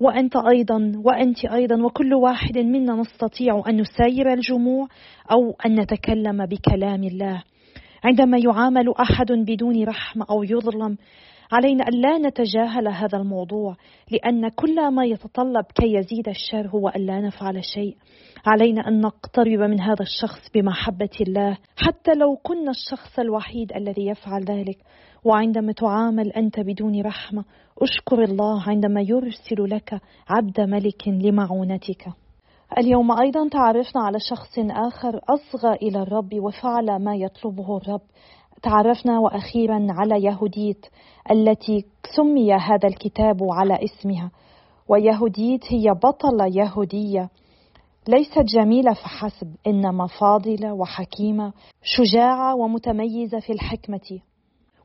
وأنت 0.00 0.36
أيضا 0.36 0.92
وأنت 1.04 1.44
أيضا 1.44 1.82
وكل 1.82 2.14
واحد 2.14 2.58
منا 2.58 2.94
نستطيع 2.94 3.62
أن 3.68 3.80
نساير 3.80 4.32
الجموع 4.32 4.88
أو 5.32 5.56
أن 5.66 5.80
نتكلم 5.80 6.46
بكلام 6.46 7.04
الله. 7.04 7.42
عندما 8.04 8.38
يعامل 8.38 8.94
أحد 9.00 9.32
بدون 9.32 9.84
رحمة 9.84 10.26
أو 10.30 10.42
يظلم 10.42 10.96
علينا 11.52 11.84
أن 11.88 12.00
لا 12.00 12.18
نتجاهل 12.18 12.88
هذا 12.88 13.18
الموضوع 13.18 13.76
لأن 14.10 14.48
كل 14.48 14.90
ما 14.90 15.04
يتطلب 15.04 15.64
كي 15.74 15.94
يزيد 15.94 16.28
الشر 16.28 16.68
هو 16.68 16.88
أن 16.88 17.06
لا 17.06 17.20
نفعل 17.20 17.64
شيء. 17.74 17.96
علينا 18.46 18.88
أن 18.88 19.00
نقترب 19.00 19.60
من 19.60 19.80
هذا 19.80 20.02
الشخص 20.02 20.50
بمحبة 20.54 21.16
الله 21.20 21.58
حتى 21.76 22.10
لو 22.14 22.36
كنا 22.36 22.70
الشخص 22.70 23.18
الوحيد 23.18 23.72
الذي 23.72 24.06
يفعل 24.06 24.44
ذلك. 24.44 24.78
وعندما 25.24 25.72
تعامل 25.72 26.32
أنت 26.32 26.60
بدون 26.60 27.02
رحمة 27.02 27.44
اشكر 27.82 28.22
الله 28.22 28.62
عندما 28.62 29.00
يرسل 29.00 29.70
لك 29.70 30.00
عبد 30.28 30.60
ملك 30.60 31.08
لمعونتك. 31.08 32.08
اليوم 32.78 33.20
أيضا 33.20 33.48
تعرفنا 33.48 34.02
على 34.02 34.18
شخص 34.30 34.58
آخر 34.58 35.20
أصغى 35.28 35.74
إلى 35.74 36.02
الرب 36.02 36.34
وفعل 36.34 37.04
ما 37.04 37.14
يطلبه 37.14 37.76
الرب. 37.76 38.00
تعرفنا 38.62 39.18
وأخيرا 39.18 39.86
على 39.90 40.24
يهوديت 40.24 40.86
التي 41.30 41.84
سمي 42.16 42.52
هذا 42.52 42.88
الكتاب 42.88 43.36
على 43.42 43.78
اسمها. 43.84 44.30
ويهوديت 44.88 45.64
هي 45.72 45.94
بطلة 45.94 46.46
يهودية. 46.46 47.30
ليست 48.08 48.38
جميلة 48.38 48.92
فحسب 48.92 49.54
إنما 49.66 50.06
فاضلة 50.06 50.72
وحكيمة 50.72 51.52
شجاعة 51.82 52.56
ومتميزة 52.56 53.40
في 53.40 53.52
الحكمة. 53.52 54.20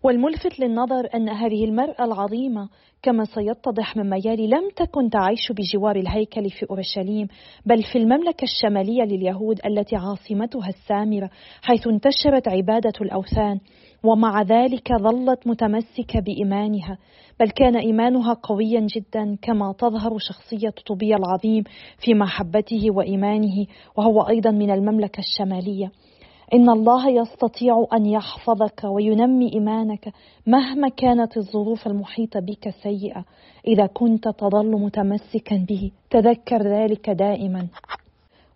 والملفت 0.03 0.59
للنظر 0.59 1.09
أن 1.15 1.29
هذه 1.29 1.65
المرأة 1.65 2.05
العظيمة 2.05 2.69
كما 3.03 3.25
سيتضح 3.25 3.97
من 3.97 4.09
ميالي 4.09 4.47
لم 4.47 4.69
تكن 4.75 5.09
تعيش 5.09 5.51
بجوار 5.51 5.95
الهيكل 5.95 6.49
في 6.49 6.65
أورشليم 6.69 7.27
بل 7.65 7.83
في 7.83 7.97
المملكة 7.97 8.43
الشمالية 8.43 9.03
لليهود 9.03 9.59
التي 9.65 9.95
عاصمتها 9.95 10.69
السامرة 10.69 11.29
حيث 11.61 11.87
انتشرت 11.87 12.47
عبادة 12.47 12.93
الأوثان 13.01 13.59
ومع 14.03 14.41
ذلك 14.41 14.93
ظلت 15.01 15.47
متمسكة 15.47 16.19
بإيمانها 16.19 16.97
بل 17.39 17.49
كان 17.49 17.75
إيمانها 17.75 18.33
قويا 18.33 18.87
جدا 18.95 19.37
كما 19.41 19.73
تظهر 19.77 20.17
شخصية 20.17 20.73
طوبيا 20.87 21.17
العظيم 21.17 21.63
في 21.97 22.13
محبته 22.13 22.91
وإيمانه 22.91 23.65
وهو 23.97 24.21
أيضا 24.21 24.51
من 24.51 24.71
المملكة 24.71 25.19
الشمالية. 25.19 25.91
إن 26.53 26.69
الله 26.69 27.09
يستطيع 27.09 27.85
أن 27.93 28.05
يحفظك 28.05 28.83
وينمي 28.83 29.53
إيمانك 29.53 30.13
مهما 30.47 30.89
كانت 30.89 31.37
الظروف 31.37 31.87
المحيطة 31.87 32.39
بك 32.39 32.69
سيئة 32.83 33.25
إذا 33.67 33.85
كنت 33.85 34.27
تظل 34.27 34.71
متمسكا 34.71 35.65
به 35.69 35.91
تذكر 36.09 36.61
ذلك 36.61 37.09
دائما. 37.09 37.67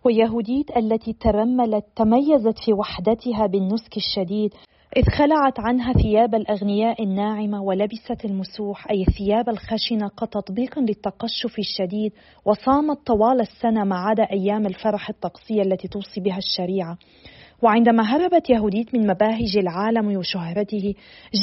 ويهوديت 0.04 0.76
التي 0.76 1.12
ترملت 1.12 1.84
تميزت 1.96 2.58
في 2.64 2.72
وحدتها 2.72 3.46
بالنسك 3.46 3.96
الشديد 3.96 4.54
إذ 4.96 5.02
خلعت 5.18 5.60
عنها 5.60 5.92
ثياب 5.92 6.34
الأغنياء 6.34 7.02
الناعمة 7.02 7.62
ولبست 7.62 8.24
المسوح 8.24 8.90
أي 8.90 9.04
الثياب 9.08 9.48
الخشنة 9.48 10.08
كتطبيق 10.08 10.78
للتقشف 10.78 11.58
الشديد 11.58 12.12
وصامت 12.44 13.06
طوال 13.06 13.40
السنة 13.40 13.84
ما 13.84 13.96
عدا 13.96 14.22
أيام 14.22 14.66
الفرح 14.66 15.08
الطقسية 15.08 15.62
التي 15.62 15.88
توصي 15.88 16.20
بها 16.20 16.38
الشريعة. 16.38 16.98
وعندما 17.62 18.02
هربت 18.02 18.50
يهوديت 18.50 18.94
من 18.94 19.06
مباهج 19.06 19.56
العالم 19.56 20.16
وشهرته 20.16 20.94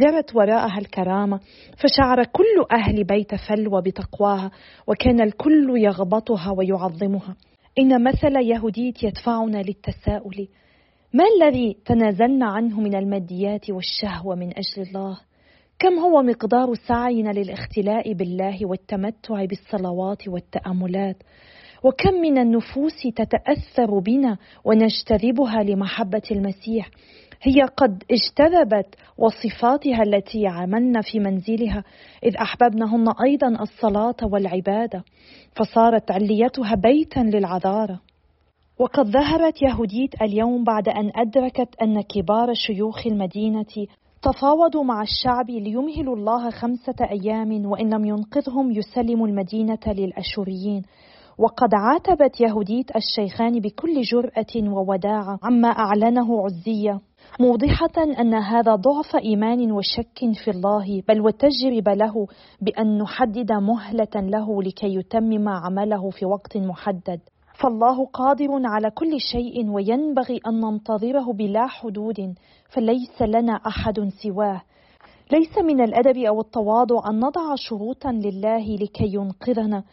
جرت 0.01 0.35
وراءها 0.35 0.77
الكرامة 0.77 1.39
فشعر 1.77 2.23
كل 2.23 2.65
أهل 2.71 3.03
بيت 3.03 3.35
فلوى 3.35 3.81
بتقواها 3.81 4.51
وكان 4.87 5.21
الكل 5.21 5.73
يغبطها 5.77 6.51
ويعظمها 6.57 7.35
إن 7.79 8.03
مثل 8.03 8.35
يهوديت 8.35 9.03
يدفعنا 9.03 9.57
للتساؤل 9.57 10.47
ما 11.13 11.23
الذي 11.37 11.77
تنازلنا 11.85 12.45
عنه 12.45 12.79
من 12.79 12.95
الماديات 12.95 13.69
والشهوة 13.69 14.35
من 14.35 14.47
أجل 14.47 14.87
الله؟ 14.87 15.17
كم 15.79 15.99
هو 15.99 16.21
مقدار 16.21 16.73
سعينا 16.87 17.29
للاختلاء 17.29 18.13
بالله 18.13 18.65
والتمتع 18.65 19.45
بالصلوات 19.45 20.27
والتأملات؟ 20.27 21.17
وكم 21.85 22.13
من 22.13 22.37
النفوس 22.37 23.01
تتأثر 23.15 23.99
بنا 23.99 24.37
ونجتذبها 24.63 25.63
لمحبة 25.63 26.21
المسيح. 26.31 26.89
هي 27.41 27.61
قد 27.77 28.03
اجتذبت 28.11 28.95
وصفاتها 29.17 30.03
التي 30.03 30.47
عملنا 30.47 31.01
في 31.01 31.19
منزلها 31.19 31.83
إذ 32.23 32.35
أحببنهن 32.35 33.13
أيضا 33.25 33.47
الصلاة 33.47 34.15
والعبادة 34.23 35.03
فصارت 35.55 36.11
عليتها 36.11 36.75
بيتا 36.75 37.19
للعذاره 37.19 38.01
وقد 38.79 39.05
ظهرت 39.05 39.61
يهوديت 39.61 40.21
اليوم 40.21 40.63
بعد 40.63 40.89
أن 40.89 41.11
أدركت 41.15 41.69
أن 41.81 42.01
كبار 42.01 42.53
شيوخ 42.53 43.07
المدينة 43.07 43.87
تفاوضوا 44.21 44.83
مع 44.83 45.01
الشعب 45.01 45.49
ليمهلوا 45.49 46.15
الله 46.15 46.49
خمسة 46.49 46.95
أيام 47.11 47.65
وإن 47.65 47.93
لم 47.93 48.05
ينقذهم 48.05 48.71
يسلموا 48.71 49.27
المدينة 49.27 49.79
للأشوريين. 49.87 50.81
وقد 51.37 51.69
عاتبت 51.73 52.41
يهوديت 52.41 52.95
الشيخان 52.95 53.59
بكل 53.59 54.01
جرأة 54.01 54.73
ووداعة 54.73 55.39
عما 55.43 55.67
أعلنه 55.67 56.45
عزية 56.45 56.99
موضحة 57.39 58.19
أن 58.19 58.33
هذا 58.33 58.75
ضعف 58.75 59.15
إيمان 59.15 59.71
وشك 59.71 60.19
في 60.43 60.51
الله 60.51 61.03
بل 61.07 61.21
وتجربة 61.21 61.93
له 61.93 62.27
بأن 62.61 62.97
نحدد 62.97 63.51
مهلة 63.51 64.15
له 64.15 64.63
لكي 64.63 64.95
يتمم 64.95 65.49
عمله 65.49 66.09
في 66.09 66.25
وقت 66.25 66.57
محدد. 66.57 67.19
فالله 67.53 68.05
قادر 68.05 68.47
على 68.51 68.91
كل 68.91 69.19
شيء 69.31 69.69
وينبغي 69.69 70.39
أن 70.47 70.59
ننتظره 70.59 71.33
بلا 71.33 71.67
حدود 71.67 72.35
فليس 72.69 73.21
لنا 73.21 73.53
أحد 73.53 74.09
سواه. 74.23 74.61
ليس 75.31 75.57
من 75.57 75.81
الأدب 75.81 76.17
أو 76.17 76.41
التواضع 76.41 77.09
أن 77.09 77.19
نضع 77.19 77.55
شروطا 77.55 78.11
لله 78.11 78.75
لكي 78.75 79.13
ينقذنا. 79.13 79.83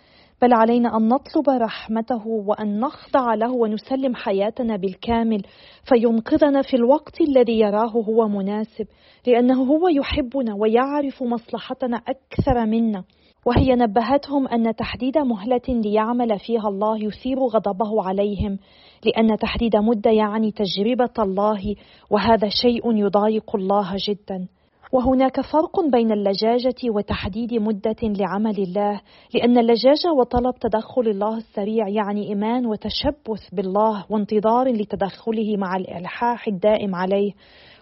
بل 0.43 0.53
علينا 0.53 0.97
أن 0.97 1.09
نطلب 1.09 1.49
رحمته 1.49 2.27
وأن 2.27 2.81
نخضع 2.81 3.35
له 3.35 3.53
ونسلم 3.53 4.15
حياتنا 4.15 4.77
بالكامل. 4.77 5.43
فينقذنا 5.85 6.63
في 6.63 6.77
الوقت 6.77 7.21
الذي 7.21 7.59
يراه 7.61 7.91
هو 7.91 8.29
مناسب 8.29 8.87
لأنه 9.27 9.63
هو 9.63 9.89
يحبنا 9.89 10.55
ويعرف 10.55 11.23
مصلحتنا 11.23 11.97
أكثر 11.97 12.67
منا. 12.67 13.05
وهي 13.47 13.75
نبهتهم 13.75 14.49
أن 14.49 14.75
تحديد 14.75 15.19
مهلة 15.19 15.69
ليعمل 15.69 16.39
فيها 16.39 16.69
الله 16.69 17.05
يثير 17.05 17.39
غضبه 17.39 18.03
عليهم 18.09 18.59
لأن 19.05 19.37
تحديد 19.37 19.77
مدة 19.77 20.11
يعني 20.11 20.53
تجربة 20.53 21.15
الله 21.19 21.75
وهذا 22.11 22.49
شيء 22.63 22.97
يضايق 22.97 23.57
الله 23.57 23.97
جدا. 24.09 24.49
وهناك 24.93 25.41
فرق 25.41 25.81
بين 25.81 26.13
اللجاجة 26.13 26.91
وتحديد 26.97 27.55
مدة 27.55 27.97
لعمل 28.03 28.59
الله، 28.59 29.01
لأن 29.35 29.59
اللجاجة 29.59 30.13
وطلب 30.19 30.55
تدخل 30.55 31.03
الله 31.03 31.37
السريع 31.37 31.89
يعني 31.89 32.29
إيمان 32.29 32.67
وتشبث 32.67 33.49
بالله 33.53 34.05
وانتظار 34.11 34.69
لتدخله 34.69 35.57
مع 35.57 35.77
الإلحاح 35.77 36.49
الدائم 36.49 36.95
عليه، 36.95 37.33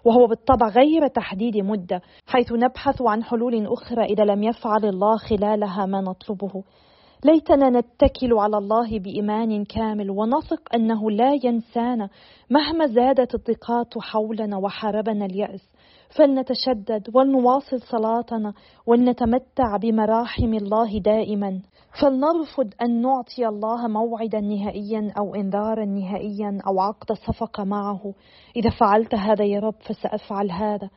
وهو 0.04 0.26
بالطبع 0.26 0.68
غير 0.68 1.06
تحديد 1.06 1.56
مدة، 1.56 2.02
حيث 2.26 2.52
نبحث 2.52 3.02
عن 3.02 3.24
حلول 3.24 3.66
أخرى 3.66 4.04
إذا 4.04 4.24
لم 4.24 4.42
يفعل 4.42 4.84
الله 4.84 5.16
خلالها 5.16 5.86
ما 5.86 6.00
نطلبه. 6.00 6.62
ليتنا 7.24 7.70
نتكل 7.70 8.32
على 8.32 8.58
الله 8.58 8.98
بإيمان 8.98 9.64
كامل 9.64 10.10
ونثق 10.10 10.74
أنه 10.74 11.10
لا 11.10 11.32
ينسانا 11.44 12.08
مهما 12.50 12.86
زادت 12.86 13.34
الضيقات 13.34 13.98
حولنا 13.98 14.56
وحاربنا 14.56 15.24
اليأس 15.24 15.70
فلنتشدد 16.16 17.10
ولنواصل 17.14 17.80
صلاتنا 17.80 18.52
ولنتمتع 18.86 19.76
بمراحم 19.76 20.54
الله 20.54 20.98
دائما. 20.98 21.60
فلنرفض 22.02 22.74
أن 22.82 23.02
نعطي 23.02 23.48
الله 23.48 23.88
موعدا 23.88 24.40
نهائيا 24.40 25.12
أو 25.18 25.34
انذارا 25.34 25.84
نهائيا 25.84 26.58
أو 26.66 26.80
عقد 26.80 27.12
صفقه 27.12 27.64
معه. 27.64 28.14
إذا 28.56 28.70
فعلت 28.70 29.14
هذا 29.14 29.44
يا 29.44 29.60
رب 29.60 29.74
فسأفعل 29.80 30.50
هذا. 30.50 30.90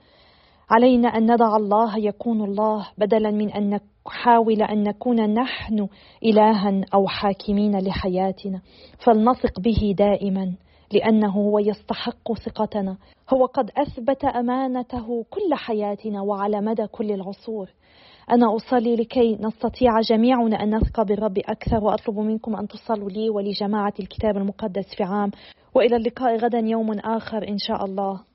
علينا 0.69 1.07
أن 1.07 1.33
ندع 1.33 1.55
الله 1.55 1.97
يكون 1.97 2.43
الله 2.43 2.87
بدلا 2.97 3.31
من 3.31 3.51
أن 3.51 3.79
نحاول 4.07 4.61
أن 4.61 4.83
نكون 4.83 5.33
نحن 5.33 5.87
الها 6.23 6.81
أو 6.93 7.07
حاكمين 7.07 7.79
لحياتنا. 7.79 8.61
فلنثق 9.05 9.59
به 9.59 9.95
دائما. 9.97 10.53
لأنه 10.91 11.31
هو 11.31 11.59
يستحق 11.59 12.33
ثقتنا. 12.33 12.97
هو 13.33 13.45
قد 13.45 13.71
أثبت 13.77 14.25
أمانته 14.25 15.25
كل 15.29 15.53
حياتنا 15.53 16.21
وعلى 16.21 16.61
مدى 16.61 16.87
كل 16.87 17.11
العصور. 17.11 17.69
أنا 18.31 18.55
أصلي 18.55 18.95
لكي 18.95 19.37
نستطيع 19.41 19.99
جميعنا 19.99 20.63
أن 20.63 20.75
نثق 20.75 21.01
بالرب 21.01 21.37
أكثر 21.37 21.83
وأطلب 21.83 22.19
منكم 22.19 22.55
أن 22.55 22.67
تصلوا 22.67 23.09
لي 23.09 23.29
ولجماعة 23.29 23.93
الكتاب 23.99 24.37
المقدس 24.37 24.95
في 24.97 25.03
عام. 25.03 25.31
وإلى 25.75 25.95
اللقاء 25.95 26.37
غدا 26.37 26.59
يوم 26.59 26.99
آخر 26.99 27.47
إن 27.47 27.57
شاء 27.57 27.85
الله. 27.85 28.32